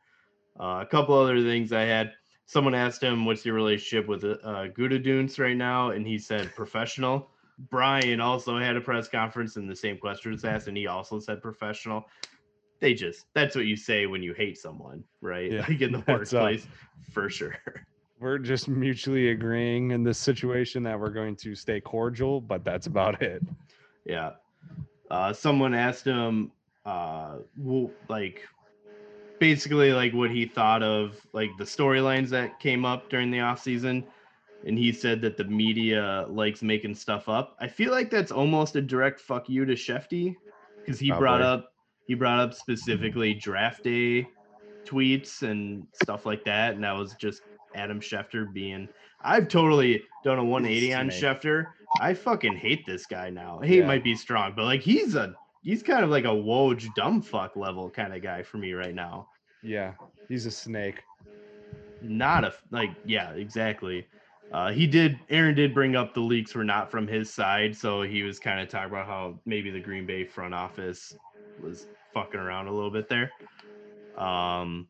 [0.60, 2.14] Uh, a couple other things I had.
[2.46, 7.32] Someone asked him, "What's your relationship with uh, Gudadunes right now?" And he said, "Professional."
[7.72, 11.20] Brian also had a press conference, and the same question was asked, and he also
[11.20, 12.06] said professional.
[12.80, 15.52] They just that's what you say when you hate someone, right?
[15.52, 16.68] Yeah, like in the uh, workplace,
[17.12, 17.56] for sure.
[18.20, 22.88] We're just mutually agreeing in this situation that we're going to stay cordial, but that's
[22.88, 23.44] about it.
[24.06, 24.32] Yeah.
[25.12, 26.52] Uh, someone asked him,
[26.86, 27.38] uh,
[28.10, 28.48] like,
[29.40, 33.62] basically, like what he thought of like the storylines that came up during the off
[33.62, 34.04] season,
[34.66, 37.56] and he said that the media likes making stuff up.
[37.60, 40.36] I feel like that's almost a direct fuck you to Shefty,
[40.80, 41.72] because he brought up
[42.08, 44.28] he brought up specifically draft day
[44.86, 47.42] tweets and stuff like that, and that was just
[47.78, 48.90] Adam Schefter being.
[49.22, 51.10] I've totally done a 180 on.
[51.10, 51.68] Schefter.
[52.02, 53.60] I fucking hate this guy now.
[53.60, 53.88] Hate Yeah.
[53.88, 57.56] might be strong, but like he's a he's kind of like a Woj dumb fuck
[57.56, 59.28] level kind of guy for me right now.
[59.64, 59.94] Yeah,
[60.28, 61.02] he's a snake.
[62.02, 64.06] Not a like yeah, exactly.
[64.52, 65.20] Uh, he did.
[65.30, 68.60] Aaron did bring up the leaks were not from his side, so he was kind
[68.62, 71.16] of talking about how maybe the Green Bay front office
[71.62, 73.32] was fucking around a little bit there.
[74.18, 74.88] Um,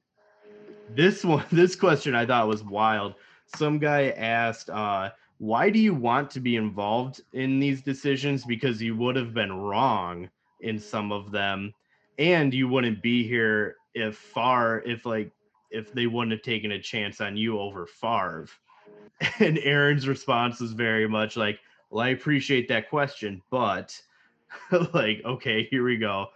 [0.90, 3.16] this one, this question I thought was wild.
[3.56, 8.44] Some guy asked, uh, "Why do you want to be involved in these decisions?
[8.44, 10.30] Because you would have been wrong
[10.62, 11.74] in some of them,
[12.18, 15.32] and you wouldn't be here if far if like
[15.72, 18.48] if they wouldn't have taken a chance on you over Favre."
[19.40, 21.60] And Aaron's response was very much like,
[21.90, 24.00] "Well, I appreciate that question, but
[24.94, 26.28] like, okay, here we go."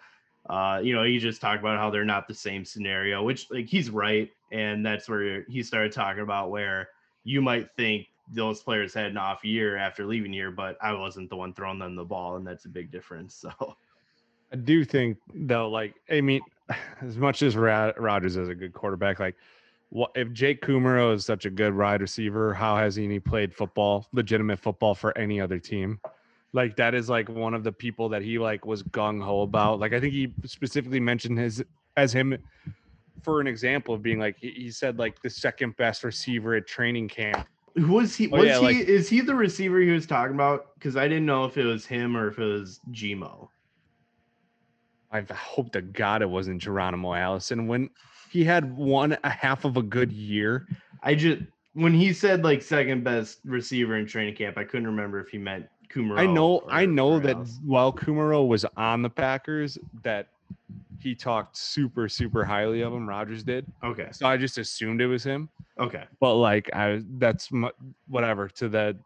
[0.50, 3.68] Uh, you know, he just talked about how they're not the same scenario, which like
[3.68, 6.90] he's right, and that's where he started talking about where
[7.24, 11.30] you might think those players had an off year after leaving here, but I wasn't
[11.30, 13.46] the one throwing them the ball, and that's a big difference.
[13.60, 13.76] So
[14.54, 16.42] I do think though, like I mean,
[17.02, 19.36] as much as Ra- Rodgers is a good quarterback, like
[19.90, 22.54] what if Jake Kumerow is such a good wide receiver?
[22.54, 26.00] How has he played football, legitimate football for any other team?
[26.54, 29.80] Like that is like one of the people that he like was gung ho about.
[29.80, 31.64] Like I think he specifically mentioned his
[31.98, 32.38] as him
[33.22, 36.68] for an example of being like he, he said like the second best receiver at
[36.68, 37.48] training camp.
[37.76, 40.74] was he Oh, was yeah, he like- is he the receiver he was talking about?
[40.76, 43.48] Because I didn't know if it was him or if it was Gmo.
[45.14, 47.90] I hope to God it wasn't Geronimo Allison when
[48.32, 50.68] he had one a half of a good year.
[51.04, 51.42] I just
[51.74, 55.38] when he said like second best receiver in training camp, I couldn't remember if he
[55.38, 56.20] meant Kumerow.
[56.20, 57.60] I know, I know that else.
[57.66, 60.28] while Kumerow was on the Packers, that
[61.00, 63.08] he talked super, super highly of him.
[63.08, 64.10] Rodgers did, Okay.
[64.12, 65.50] so I just assumed it was him.
[65.80, 66.04] Okay.
[66.20, 67.70] But like, I that's mu-
[68.08, 68.98] whatever to the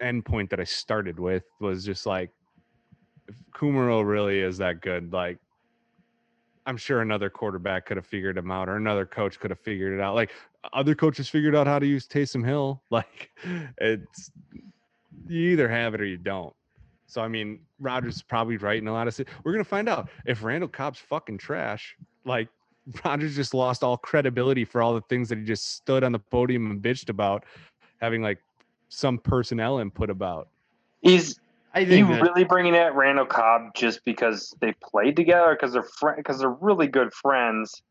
[0.00, 2.30] end point that I started with was just like,
[3.28, 5.38] if Kumerow really is that good, like.
[6.66, 9.98] I'm sure another quarterback could have figured him out, or another coach could have figured
[9.98, 10.14] it out.
[10.14, 10.32] Like
[10.72, 12.82] other coaches figured out how to use Taysom Hill.
[12.90, 13.30] Like
[13.78, 14.30] it's
[15.28, 16.54] you either have it or you don't.
[17.06, 19.18] So I mean, Rodgers is probably right in a lot of.
[19.44, 21.96] We're gonna find out if Randall Cobb's fucking trash.
[22.24, 22.48] Like
[23.04, 26.18] Rodgers just lost all credibility for all the things that he just stood on the
[26.18, 27.44] podium and bitched about,
[28.00, 28.38] having like
[28.88, 30.48] some personnel input about.
[31.02, 31.38] He's
[31.74, 35.72] I he think that, really bringing it Randall Cobb just because they played together because
[35.72, 37.82] they're fri because they're really good friends,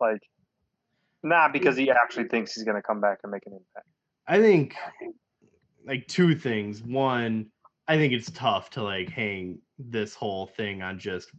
[0.00, 0.22] like
[1.24, 3.88] not because he actually thinks he's going to come back and make an impact.
[4.26, 4.76] I think
[5.86, 6.82] like two things.
[6.82, 7.46] One,
[7.88, 11.30] I think it's tough to like hang this whole thing on just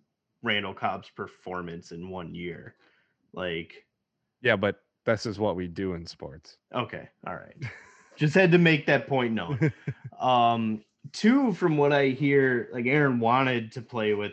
[0.43, 2.75] Randall Cobb's performance in one year.
[3.33, 3.73] Like,
[4.41, 6.57] Yeah, but this is what we do in sports.
[6.73, 7.55] okay, all right.
[8.15, 9.71] just had to make that point known.
[10.17, 10.81] Um,
[11.11, 14.31] two, from what I hear, like Aaron wanted to play with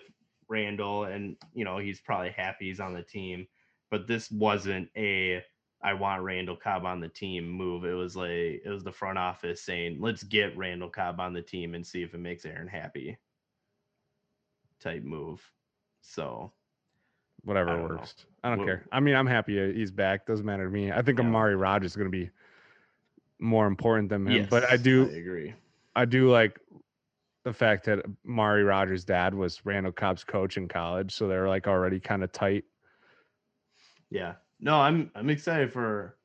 [0.48, 3.48] Randall, and you know he's probably happy he's on the team,
[3.93, 5.43] but this wasn't a
[5.84, 7.84] I want Randall Cobb on the team move.
[7.84, 8.30] It was like
[8.64, 12.03] it was the front office saying, let's get Randall Cobb on the team and see
[12.03, 13.18] if it makes Aaron happy.
[14.80, 15.40] Type move.
[16.01, 16.53] So
[17.45, 17.82] Whatever I know.
[17.88, 18.14] works.
[18.45, 18.86] I don't Wha- care.
[18.93, 20.26] I mean, I'm happy he's back.
[20.26, 20.90] Doesn't matter to me.
[20.93, 21.24] I think Yeah.
[21.26, 22.30] Amari Rodgers is going to be
[23.40, 24.47] more important than him.
[24.49, 25.55] but I do, I agree.
[25.97, 26.59] I do like
[27.45, 31.66] the fact that Amari Rodgers' dad was Randall Cobb's coach in college, so they're like
[31.66, 32.64] already kind of tight.
[34.13, 34.35] Yeah.
[34.61, 36.17] No, I'm I'm excited for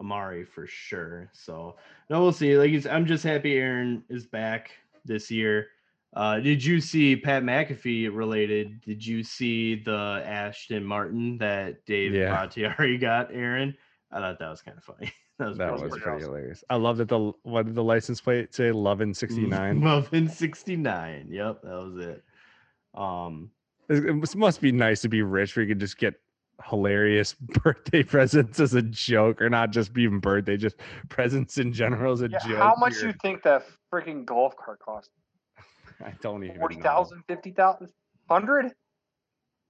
[0.00, 1.28] Amari for sure.
[1.32, 1.76] So
[2.08, 2.56] no, we'll see.
[2.56, 4.70] Like I'm just happy Aaron is back
[5.04, 5.68] this year.
[6.14, 8.80] Uh, did you see Pat McAfee related?
[8.80, 12.30] Did you see the Aston Martin that Dave Yeah.
[12.30, 13.30] Bakhtiari got?
[13.32, 13.76] Aaron,
[14.10, 15.12] I thought that was kind of funny.
[15.38, 16.64] That was, That pretty was pretty hilarious.
[16.68, 18.72] I love that the what did the license plate say?
[18.72, 19.78] Lovin' sixty nine.
[19.78, 21.28] Muffin 69.
[21.30, 22.24] Yep, that was it.
[23.00, 23.50] Um,
[23.88, 26.14] It must- must be nice to be rich where you could just get
[26.64, 30.76] hilarious birthday presents as a joke, or not just even birthday, just
[31.08, 32.58] presents in general as a Yeah, joke.
[32.58, 35.10] how much do You're- think that freaking golf cart cost?
[36.04, 36.56] I don't even.
[36.56, 36.60] know.
[36.60, 37.88] 40,000, 50,000,
[38.26, 38.72] 100?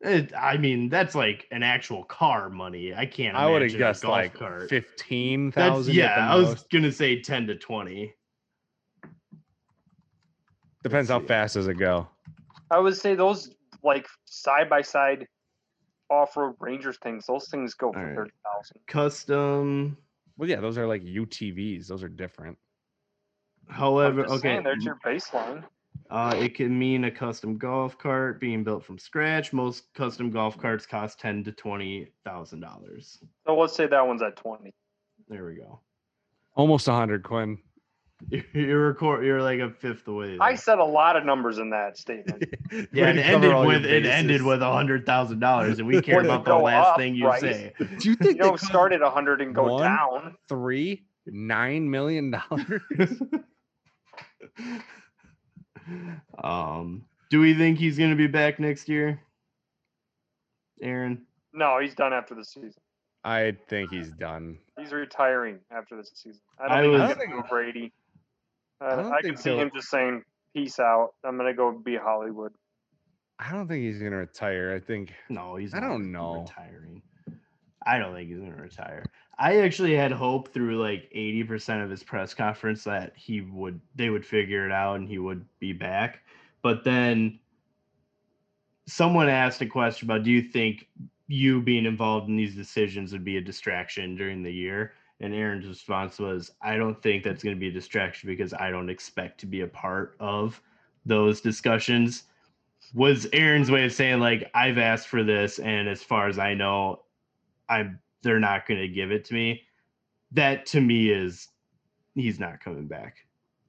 [0.00, 2.94] it, I mean, that's like an actual car money.
[2.94, 3.36] I can't.
[3.36, 4.68] I would have guessed like cart.
[4.68, 6.32] fifteen That's yeah.
[6.32, 8.14] I was gonna say ten to twenty.
[10.84, 11.26] Depends how see.
[11.26, 12.06] fast does it go.
[12.70, 13.50] I would say those
[13.82, 15.26] like side by side
[16.10, 18.16] off road Rangers things, those things go for Alright.
[18.16, 18.76] 30,000.
[18.86, 19.96] Custom.
[20.36, 21.86] Well, yeah, those are like UTVs.
[21.88, 22.56] Those are different.
[23.68, 25.64] I'm However, just okay, saying, there's your baseline.
[26.10, 29.52] uh, it can mean a custom golf cart being built from scratch.
[29.52, 33.18] Most custom golf carts cost ten to twenty thousand dollars.
[33.46, 34.72] So let's say that one's at 20.
[35.28, 35.80] There we go.
[36.54, 37.58] Almost a hundred, Quinn.
[38.52, 39.24] You're record.
[39.24, 40.38] You're like a fifth away.
[40.40, 42.44] I said a lot of numbers in that statement.
[42.92, 46.16] yeah, Way it ended with it ended with a hundred thousand dollars, and we care
[46.18, 47.40] When you about the go last up, thing you right?
[47.40, 47.72] say.
[47.78, 49.82] Do you think You they don't start at 100 and go One?
[49.82, 50.36] down.
[50.48, 52.82] three nine million dollars?
[56.42, 59.20] um, do we think he's gonna be back next year,
[60.82, 61.22] Aaron?
[61.52, 62.74] No, he's done after the season.
[63.24, 64.58] I think he's done.
[64.78, 66.40] He's retiring after this season.
[66.58, 67.92] I I don't was- think he's going to go Brady.
[68.80, 70.22] I, I I, can see he'll- him just saying,
[70.54, 71.10] peace out.
[71.24, 72.52] I'm going to go be Hollywood.
[73.40, 74.74] I don't think he's gonna retire.
[74.74, 75.72] I think No, he's.
[75.72, 76.40] I not don't know.
[76.40, 77.00] Retiring.
[77.86, 79.04] I don't think he's gonna retire.
[79.38, 83.80] I actually had hope through like eighty percent of his press conference that he would
[83.94, 86.18] they would figure it out and he would be back.
[86.62, 87.38] But then
[88.88, 90.88] someone asked a question about do you think
[91.28, 94.94] you being involved in these decisions would be a distraction during the year?
[95.20, 98.70] And Aaron's response was, I don't think that's going to be a distraction because I
[98.70, 100.60] don't expect to be a part of
[101.04, 102.24] those discussions.
[102.94, 106.54] Was Aaron's way of saying, like, I've asked for this, and as far as I
[106.54, 107.02] know,
[107.68, 109.62] I'm they're not going to give it to me.
[110.32, 111.48] That to me is
[112.14, 113.16] he's not coming back.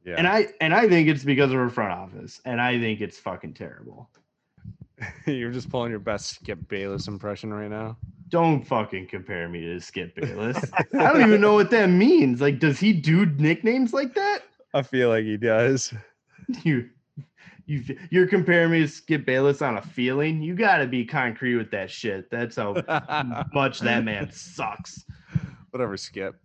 [0.06, 0.16] yeah.
[0.18, 3.18] And I and I think it's because of her front office, and I think it's
[3.18, 4.10] fucking terrible.
[5.26, 7.98] You're just pulling your best Skip Bayless impression right now.
[8.30, 10.64] Don't fucking compare me to Skip Bayless.
[10.78, 12.42] I don't even know what that means.
[12.42, 14.44] Like, does he do nicknames like that?
[14.74, 15.94] I feel like he does.
[16.64, 16.90] You,
[17.68, 20.42] you, you're comparing me to Skip Bayless on a feeling.
[20.42, 22.32] You got to be concrete with that shit.
[22.32, 22.74] That's how
[23.54, 25.06] much that man sucks.
[25.70, 26.42] Whatever, Skip.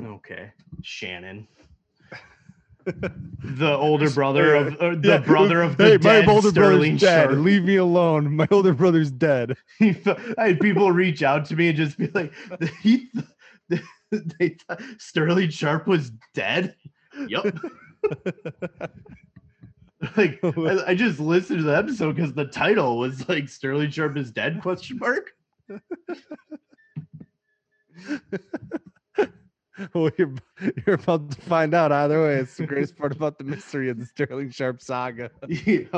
[0.00, 0.50] Okay,
[0.82, 1.46] Shannon,
[2.84, 6.96] the older brother of uh, the Yeah, brother of the hey, dead my older Sterling
[6.96, 7.30] brother's dead.
[7.30, 7.38] Sharp.
[7.38, 8.36] Leave me alone.
[8.36, 9.56] My older brother's dead.
[9.80, 9.94] I
[10.38, 12.32] had people reach out to me and just be like,
[12.80, 13.08] he,
[14.10, 16.76] they thought Sterling Sharpe was dead.
[17.28, 17.56] Yep.
[20.16, 24.16] like I, I just listened to the episode because the title was like Sterling Sharpe
[24.16, 25.30] is dead question mark.
[29.94, 30.32] well, you're,
[30.86, 32.36] you're about to find out either way.
[32.36, 35.30] It's the greatest part about the mystery of the Sterling Sharpe saga.
[35.48, 35.90] Yep.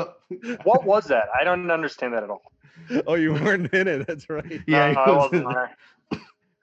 [0.63, 1.25] What was that?
[1.39, 2.41] I don't understand that at all.
[3.05, 4.07] Oh, you weren't in it.
[4.07, 4.61] That's right.
[4.67, 5.67] Yeah, uh, No, I wasn't wasn't
[6.11, 6.19] there.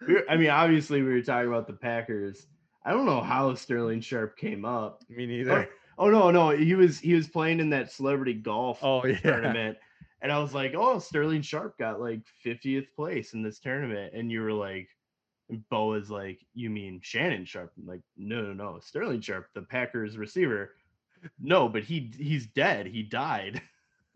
[0.07, 2.47] We were- I mean, obviously, we were talking about the Packers.
[2.85, 5.03] I don't know how Sterling Sharpe came up.
[5.09, 5.69] Me neither.
[5.97, 9.19] Oh no, no, he was he was playing in that celebrity golf Oh yeah.
[9.19, 9.79] tournament.
[10.21, 14.15] And I was like, oh, Sterling Sharpe got like 50th place in this tournament.
[14.15, 14.89] And you were like, and
[15.71, 17.73] Bo is like, you mean Shannon Sharpe?
[17.79, 20.73] I'm like, no, no, no, Sterling Sharpe, the Packers receiver.
[21.41, 22.87] No, but he he's dead.
[22.87, 23.63] He died.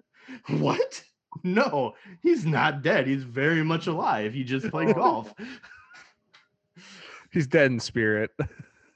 [0.49, 1.03] what?
[1.45, 3.07] No, he's not dead.
[3.07, 4.33] He's very much alive.
[4.35, 5.33] He just played golf.
[7.31, 8.31] He's dead in spirit.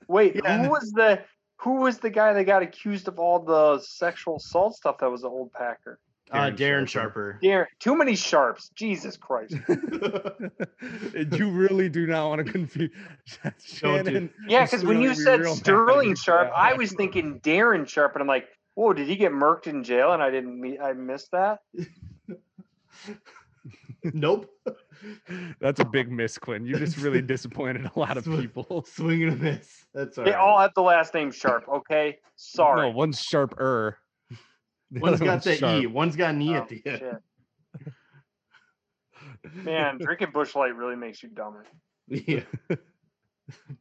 [0.08, 0.62] Wait, Yeah.
[0.62, 1.22] who was the
[1.56, 5.22] who was the guy that got accused of all the sexual assault stuff that was
[5.22, 6.00] an old Packer?
[6.32, 6.88] Uh, Darren Darren Sharper.
[6.88, 7.38] Sharper.
[7.42, 8.70] Darren, too many sharps.
[8.74, 9.54] Jesus Christ.
[11.32, 12.90] You really do not want to confuse
[13.64, 14.30] Shannon.
[14.48, 15.58] Yeah, because when you said real bad.
[15.64, 16.60] Sterling Sharpe, Yeah.
[16.60, 20.12] I was thinking Darren Sharp, and I'm like, whoa, did he get murked in jail?
[20.12, 21.60] And I didn't meet, I missed that.
[24.04, 24.48] nope.
[25.60, 26.64] That's a big miss, Quinn.
[26.64, 28.84] You just really disappointed a lot of people.
[28.88, 29.84] Swing and a miss.
[29.94, 30.40] That's all They right.
[30.40, 31.64] all have the last name Sharp.
[31.68, 32.88] Okay, sorry.
[32.90, 33.98] No, one's sharper.
[34.92, 35.86] The One's other got the E.
[35.86, 37.18] One's got an E Oh, at the end.
[39.64, 41.64] Man, drinking Busch Light really makes you dumber.
[42.06, 42.42] Yeah.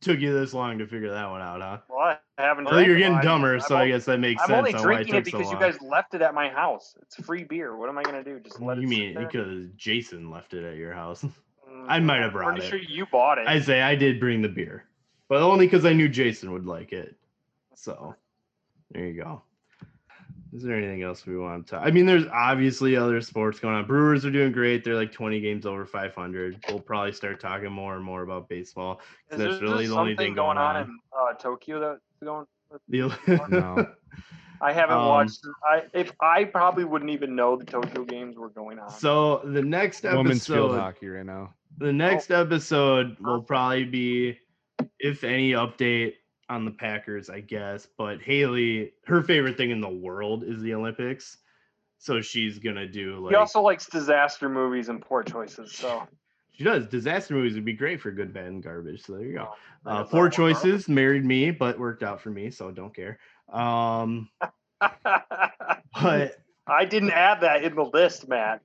[0.01, 1.77] Took you this long to figure that one out, huh?
[1.87, 2.65] Well, I haven't.
[2.65, 4.51] Well, drank you're getting dumber, I'm so I guess that makes sense.
[4.51, 4.75] I'm sense.
[4.75, 6.95] only on why drinking it took so because you guys left it at my house.
[7.01, 7.77] It's free beer.
[7.77, 8.39] What am I gonna do?
[8.39, 8.81] Just let it.
[8.81, 9.27] you sit mean there?
[9.27, 11.23] because Jason left it at your house?
[11.23, 12.63] Mm, I might have brought it.
[12.63, 12.87] I'm pretty it.
[12.87, 13.47] sure you bought it.
[13.47, 14.85] I say I did bring the beer,
[15.29, 17.15] but only because I knew Jason would like it.
[17.75, 18.15] So
[18.91, 19.43] there you go.
[20.53, 21.77] Is there anything else we want to?
[21.77, 23.85] I mean, there's obviously other sports going on.
[23.87, 24.83] Brewers are doing great.
[24.83, 26.65] They're like 20 games over 500.
[26.67, 28.95] We'll probably start talking more and more about baseball.
[29.29, 30.75] 'cause Is that's there really the only thing going on.
[30.75, 32.45] in uh, Tokyo that's going?
[32.89, 33.87] The- No.
[34.63, 35.39] I haven't Um, watched.
[35.65, 38.91] I if I probably wouldn't even know the Tokyo games were going on.
[38.91, 41.53] so the next Women's field episode, hockey right now.
[41.79, 44.37] the next episode will probably be,
[44.99, 46.13] if any, update
[46.51, 47.87] on the Packers, I guess.
[47.97, 51.37] But Haley, her favorite thing in the world is the Olympics,
[51.97, 55.71] so she's gonna do like he also likes disaster movies and poor choices.
[55.71, 56.03] So
[56.51, 56.87] she does.
[56.87, 59.03] Disaster movies would be great for good, bad, and garbage.
[59.03, 59.47] So there you go.
[59.85, 63.17] Oh, Uh, poor choices married me, but worked out for me, so don't care.
[63.51, 64.29] Um,
[64.81, 68.61] but I didn't add that in the list, Matt.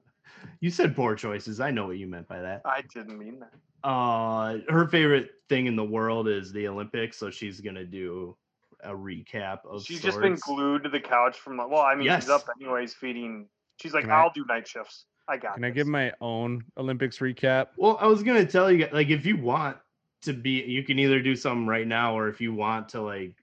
[0.60, 1.60] you said poor choices.
[1.60, 2.62] I know what you meant by that.
[2.64, 3.52] I didn't mean that.
[3.84, 8.36] Uh her favorite thing in the world is the olympics so she's gonna do
[8.84, 11.56] a recap of She's just been glued to the couch from.
[11.56, 12.22] Well, I mean, Yes.
[12.22, 13.48] she's up anyways, feeding.
[13.82, 15.06] She's like, Can I- I'll do night shifts.
[15.26, 15.54] I got.
[15.54, 17.68] Can I give my own Olympics recap?
[17.76, 19.76] well i was gonna tell you like if you want
[20.22, 23.34] to be you can either do something right now or if you want to like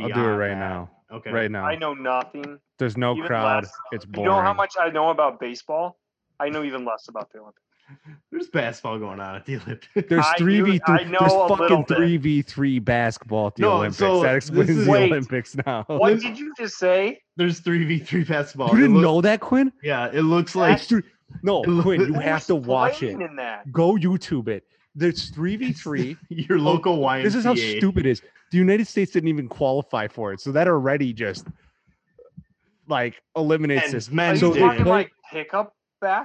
[0.00, 0.90] I'll do it right that- now.
[1.12, 1.64] okay Right now.
[1.64, 2.58] I know nothing.
[2.80, 3.62] There's no even crowd.
[3.62, 3.72] less.
[3.92, 5.96] It's You know how much I know about baseball?
[6.40, 7.62] I know even less about the Olympics.
[8.30, 11.10] there's basketball going on at the olympics There's three do- v I three.
[11.10, 11.96] know There's a little fucking bit.
[11.96, 13.98] three v three basketball at the No, Olympics.
[13.98, 15.12] so that this explains is- the Wait.
[15.12, 15.84] Olympics now.
[15.88, 17.20] What did you just say?
[17.36, 19.72] there's 3v3 basketball you didn't look- know that, Quinn?
[19.82, 21.02] yeah it looks like three.
[21.42, 23.20] No, Quinn, you have to watch it.
[23.20, 23.70] In that?
[23.72, 24.64] Go YouTube it.
[24.94, 26.16] There's three v three.
[26.28, 27.20] your local YMCA.
[27.20, 28.22] Oh, This is how stupid it is.
[28.52, 31.46] The United States didn't even qualify for it, so that already just
[32.88, 34.10] like eliminates And this.
[34.10, 35.74] men's Are so you they talking play, like pickup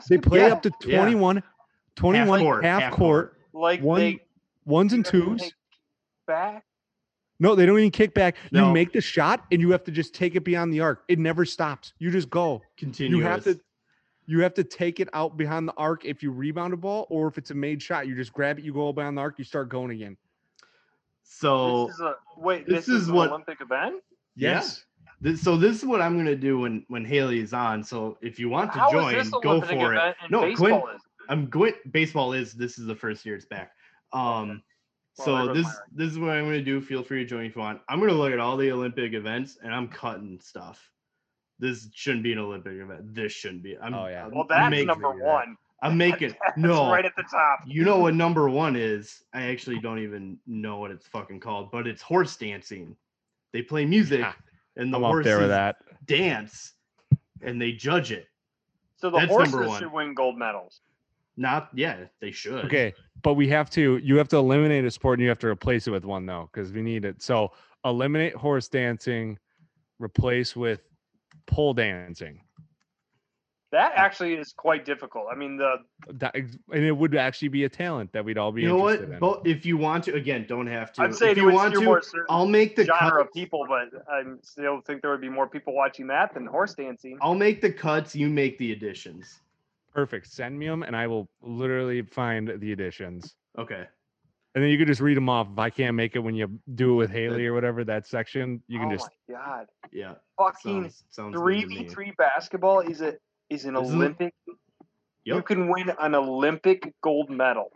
[0.10, 0.98] they play Yeah, up to yeah.
[1.00, 1.44] 21,
[1.96, 3.38] 21 half court, court, half court.
[3.54, 4.20] like one- they
[4.66, 5.54] ones and you have to twos.
[6.28, 6.64] back.
[7.42, 8.36] No, they don't even kick back.
[8.52, 11.04] You make the shot and you have to just take it beyond the arc.
[11.08, 11.94] It never stops.
[11.98, 12.62] You just go.
[12.78, 13.18] Continue.
[13.18, 13.60] You have to
[14.26, 17.28] you have to take it out behind the arc if you rebound a ball, or
[17.28, 19.44] if it's a made shot, you just grab it, you go behind the arc, you
[19.46, 20.18] start going again.
[21.24, 22.68] so this is a wait.
[22.68, 24.04] this This, is is, an what- Olympic event.
[24.36, 24.52] Yeah.
[24.56, 24.86] Yes.
[25.22, 27.84] This, so this is what I'm gonna do when when Haley is on.
[27.84, 30.16] So if you want to How is join, this go Olympic for it.
[30.22, 31.02] and No, Quinn, is?
[31.28, 31.74] I'm going.
[31.92, 33.72] Baseball is this is the first year it's back.
[34.14, 34.62] Um,
[35.18, 36.80] Well, so this this is what I'm gonna do.
[36.80, 37.82] Feel free to join if you want.
[37.90, 40.90] I'm gonna look at all the Olympic events and I'm cutting stuff.
[41.60, 43.14] This shouldn't be an Olympic event.
[43.14, 43.78] This shouldn't be.
[43.78, 44.22] I'm, Oh, yeah.
[44.24, 45.58] I'm- Well, I'm that's making- number one.
[45.82, 46.90] I'm making That's no.
[46.92, 47.60] right at the top.
[47.66, 49.24] You know what number one is?
[49.34, 52.96] I actually don't even know what it's fucking called, but it's horse dancing.
[53.54, 54.34] They play music Yeah,
[54.80, 55.78] and the I'm up horses there with that.
[56.06, 56.74] dance
[57.42, 58.28] and they judge it.
[58.98, 60.82] So the That's horses should win gold medals.
[61.38, 62.66] Not yeah, they should.
[62.66, 63.98] Okay, but we have to.
[63.98, 66.50] You have to eliminate a sport, and you have to replace it with one though,
[66.52, 67.22] because we need it.
[67.22, 67.54] So
[67.86, 69.38] eliminate horse dancing,
[70.00, 70.82] replace with
[71.46, 72.42] pole dancing.
[73.72, 75.28] That actually is quite difficult.
[75.32, 75.76] I mean, the
[76.14, 79.00] That, and it would actually be a talent that we'd all be You know what?
[79.02, 79.20] in.
[79.20, 81.04] But if you want to, again, don't have to.
[81.04, 83.22] I'd say if you want to, I'll make the genre cut.
[83.22, 86.74] of people, but I still think there would be more people watching that than horse
[86.74, 87.18] dancing.
[87.22, 88.16] I'll make the cuts.
[88.16, 89.42] You make the additions.
[89.94, 90.28] Perfect.
[90.28, 93.36] Send me them, and I will literally find the additions.
[93.58, 93.86] Okay.
[94.56, 95.48] And then you could just read them off.
[95.52, 98.64] If I can't make it when you do it with Haley or whatever, that section,
[98.68, 100.16] you can oh just my god, Yeah.
[100.40, 103.14] fucking Sounds, sounds three v three basketball is a
[103.50, 104.34] is an Isn't it- Olympic.
[105.24, 107.72] You can win an Olympic gold medal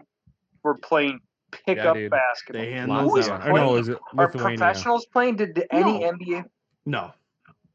[0.61, 1.19] for playing
[1.51, 2.09] pickup dude.
[2.09, 2.61] basketball.
[2.63, 3.47] They hand Lots Who is those of- out.
[3.47, 4.57] no, playing- is it Are Lithuania?
[4.57, 5.35] professionals playing?
[5.35, 6.07] Did did any No.
[6.13, 6.45] NBA?
[6.85, 7.11] No.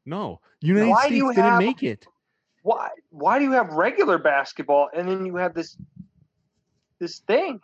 [0.05, 2.07] No, United Why do States you didn't have- make it.
[2.63, 5.77] Why why do you have regular basketball and then you have this
[6.99, 7.61] this thing?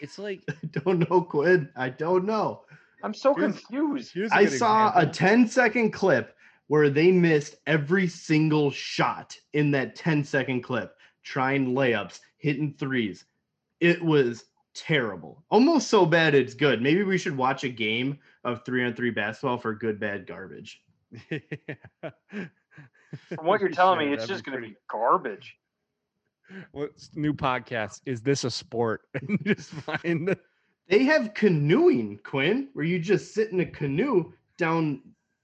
[0.00, 1.70] It's like I don't know, Quinn.
[1.76, 2.64] I don't know.
[3.02, 4.12] I'm so Here's- confused.
[4.12, 6.36] here's a I good saw a 10 second clip
[6.72, 13.26] where they missed every single shot in that 10 second clip, trying layups, hitting threes.
[13.80, 15.44] It was terrible.
[15.50, 16.80] Almost so bad it's good.
[16.80, 20.82] Maybe we should watch a game of three on three basketball for good, bad, garbage.
[22.00, 22.10] From
[23.42, 25.58] what you're We telling me, it's just going to be garbage.
[26.70, 28.00] What's new podcast?
[28.06, 29.02] Is this a sport?
[29.20, 30.34] And just find
[30.88, 35.02] They have canoeing, Quinn, where you just sit in a canoe down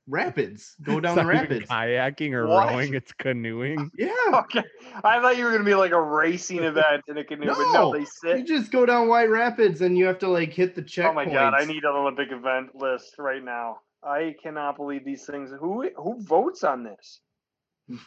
[0.08, 1.68] rapids, go down it's the rapids.
[1.70, 2.68] kayaking or What?
[2.70, 2.94] rowing.
[2.94, 3.90] It's canoeing.
[3.98, 4.08] Yeah.
[4.32, 4.62] Okay,
[5.04, 7.72] I thought you were going to be like a racing event in a canoe, but
[7.72, 10.74] no, they they You just go down White Rapids and you have to like hit
[10.74, 11.10] the checkpoints.
[11.10, 13.78] Oh my god, I need an Olympic event list right now.
[14.02, 15.50] I cannot believe these things.
[15.58, 17.20] Who who votes on this?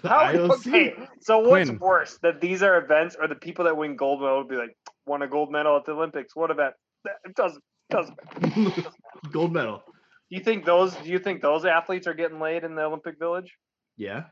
[0.04, 0.52] the How, IOC.
[0.68, 1.80] okay, so what's Quinn.
[1.80, 4.76] worse, that these are events, or the people that win gold medal would be like,
[5.06, 6.36] won a gold medal at the Olympics?
[6.36, 6.76] What event?
[7.26, 8.18] It doesn't doesn't.
[9.32, 9.84] Gold medal.
[10.32, 10.95] Do you think those?
[10.95, 13.57] Do you think those athletes are getting laid in the Olympic Village?
[13.97, 14.23] Yeah.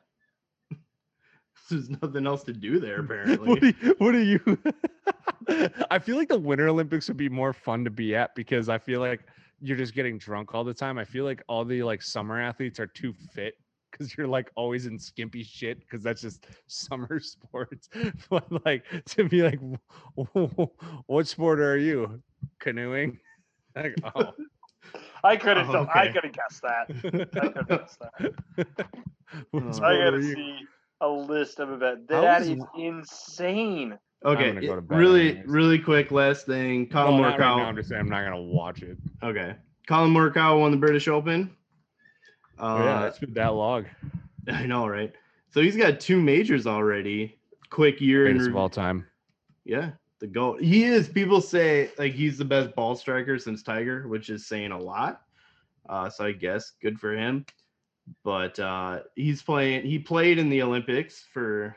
[1.70, 3.60] There's nothing else to do there, what apparently.
[3.60, 4.58] do you, what are you?
[5.92, 8.78] I feel like the Winter Olympics would be more fun to be at because I
[8.78, 9.20] feel like
[9.60, 10.98] you're just getting drunk all the time.
[10.98, 13.56] I feel like all the like summer athletes are too fit
[13.92, 17.90] because you're like always in skimpy shit because that's just summer sports.
[18.30, 19.60] But like to be like,
[21.08, 22.22] what sport are you?
[22.60, 23.20] Canoeing?
[23.76, 24.32] Like, oh,
[25.24, 25.70] I couldn't.
[25.70, 26.88] Oh, I couldn't guess that.
[26.90, 28.34] I couldn't guess that.
[29.52, 29.72] what Oh.
[29.72, 30.60] sport I gotta see
[31.02, 32.12] a list of events.
[32.12, 33.98] How That is is insane.
[34.26, 35.48] Okay, go it- really, anyways.
[35.48, 36.90] really quick last thing.
[36.94, 37.58] Well, Collin not right now.
[37.58, 37.66] Morikawa.
[37.66, 38.98] I'm just saying I'm not gonna watch it.
[39.24, 39.56] okay,
[39.88, 41.56] Collin Morikawa won the British Open.
[42.60, 43.86] Uh, Oh, yeah, it's been that long.
[44.52, 45.14] I know, right?
[45.52, 47.38] So he's got two majors already.
[47.70, 49.06] Quick year in Greatest of all time.
[49.64, 50.62] Yeah, the goat.
[50.62, 51.08] He is.
[51.08, 55.22] People say like he's the best ball striker since Tiger, which is saying a lot.
[55.88, 57.46] Uh, so I guess good for him.
[58.24, 59.86] But uh, he's playing.
[59.86, 61.76] He played in the Olympics for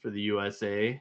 [0.00, 1.00] for the USA.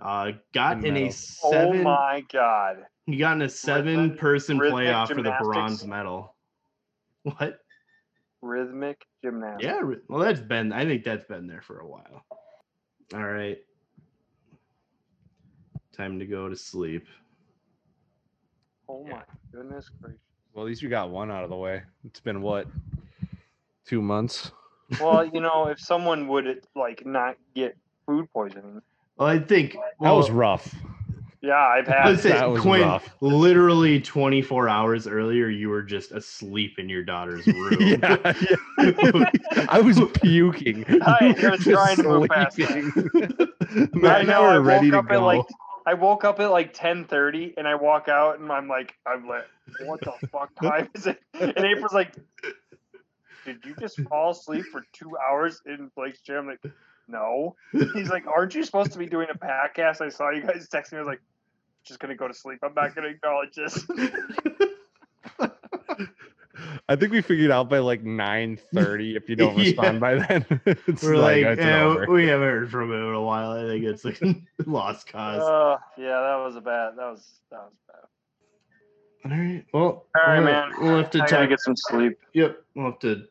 [0.00, 1.80] Uh, got in a seven.
[1.80, 2.86] Oh my god.
[3.06, 6.34] He got in a seven person rhythmic playoff for the bronze medal.
[7.24, 7.58] What?
[8.40, 9.64] Rhythmic gymnastics.
[9.64, 9.82] Yeah.
[10.08, 10.72] Well, that's been.
[10.72, 12.24] I think that's been there for a while.
[13.12, 13.58] All right.
[15.98, 17.04] Time to go to sleep.
[18.88, 19.14] Oh Yeah.
[19.16, 19.22] my
[19.52, 20.20] goodness gracious.
[20.54, 21.82] Well, at least we got one out of the way.
[22.06, 22.68] It's been what?
[23.84, 24.52] Two months.
[25.00, 27.76] Well, you know, if someone would like not get
[28.06, 28.80] food poisoning.
[29.16, 30.72] Well, I think That was rough.
[31.42, 32.06] Yeah, I've had.
[32.06, 33.08] Let's say, That was Quinn, rough.
[33.20, 37.76] literally 24 hours earlier, you were just asleep in your daughter's room.
[37.80, 38.32] yeah,
[38.78, 39.24] yeah.
[39.68, 40.84] I was puking.
[41.02, 42.92] I was trying to move past sleeping.
[43.14, 44.42] I Matt and know.
[44.42, 45.26] I I were ready woke to up at go.
[45.26, 45.44] like
[45.86, 49.26] I woke up at like ten thirty, and I walk out, and I'm like, I'm
[49.26, 49.46] like,
[49.84, 51.20] what the fuck time is it?
[51.34, 52.14] And April's like,
[53.44, 56.36] Did you just fall asleep for two hours in Blake's gym?
[56.36, 56.60] I'm like,
[57.08, 57.56] no.
[57.72, 60.00] He's like, Aren't you supposed to be doing a podcast?
[60.00, 60.98] I saw you guys texting me.
[60.98, 61.22] I was like,
[61.84, 62.60] Just gonna go to sleep.
[62.62, 63.84] I'm not gonna acknowledge this.
[66.88, 69.16] I think we figured out by like nine thirty.
[69.16, 69.64] If you don't Yeah.
[69.64, 72.06] respond by then, it's We're like, it's "Eh, over.
[72.12, 73.52] we haven't heard from him in a while.
[73.52, 74.20] I think it's like
[74.66, 75.42] lost cause.
[75.42, 76.92] Uh, yeah, that was a bad.
[76.96, 79.30] That was that was bad.
[79.32, 79.64] All right.
[79.72, 80.70] Well, All right, we'll, man.
[80.80, 82.18] We'll have to I gotta get some sleep.
[82.34, 82.62] Yep.
[82.74, 83.24] We'll have to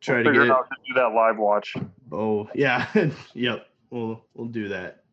[0.00, 0.50] try We'll to get.
[0.50, 1.74] out to do that live watch.
[2.12, 2.86] Oh, yeah.
[3.34, 3.66] yep.
[3.90, 5.04] We'll we'll do that.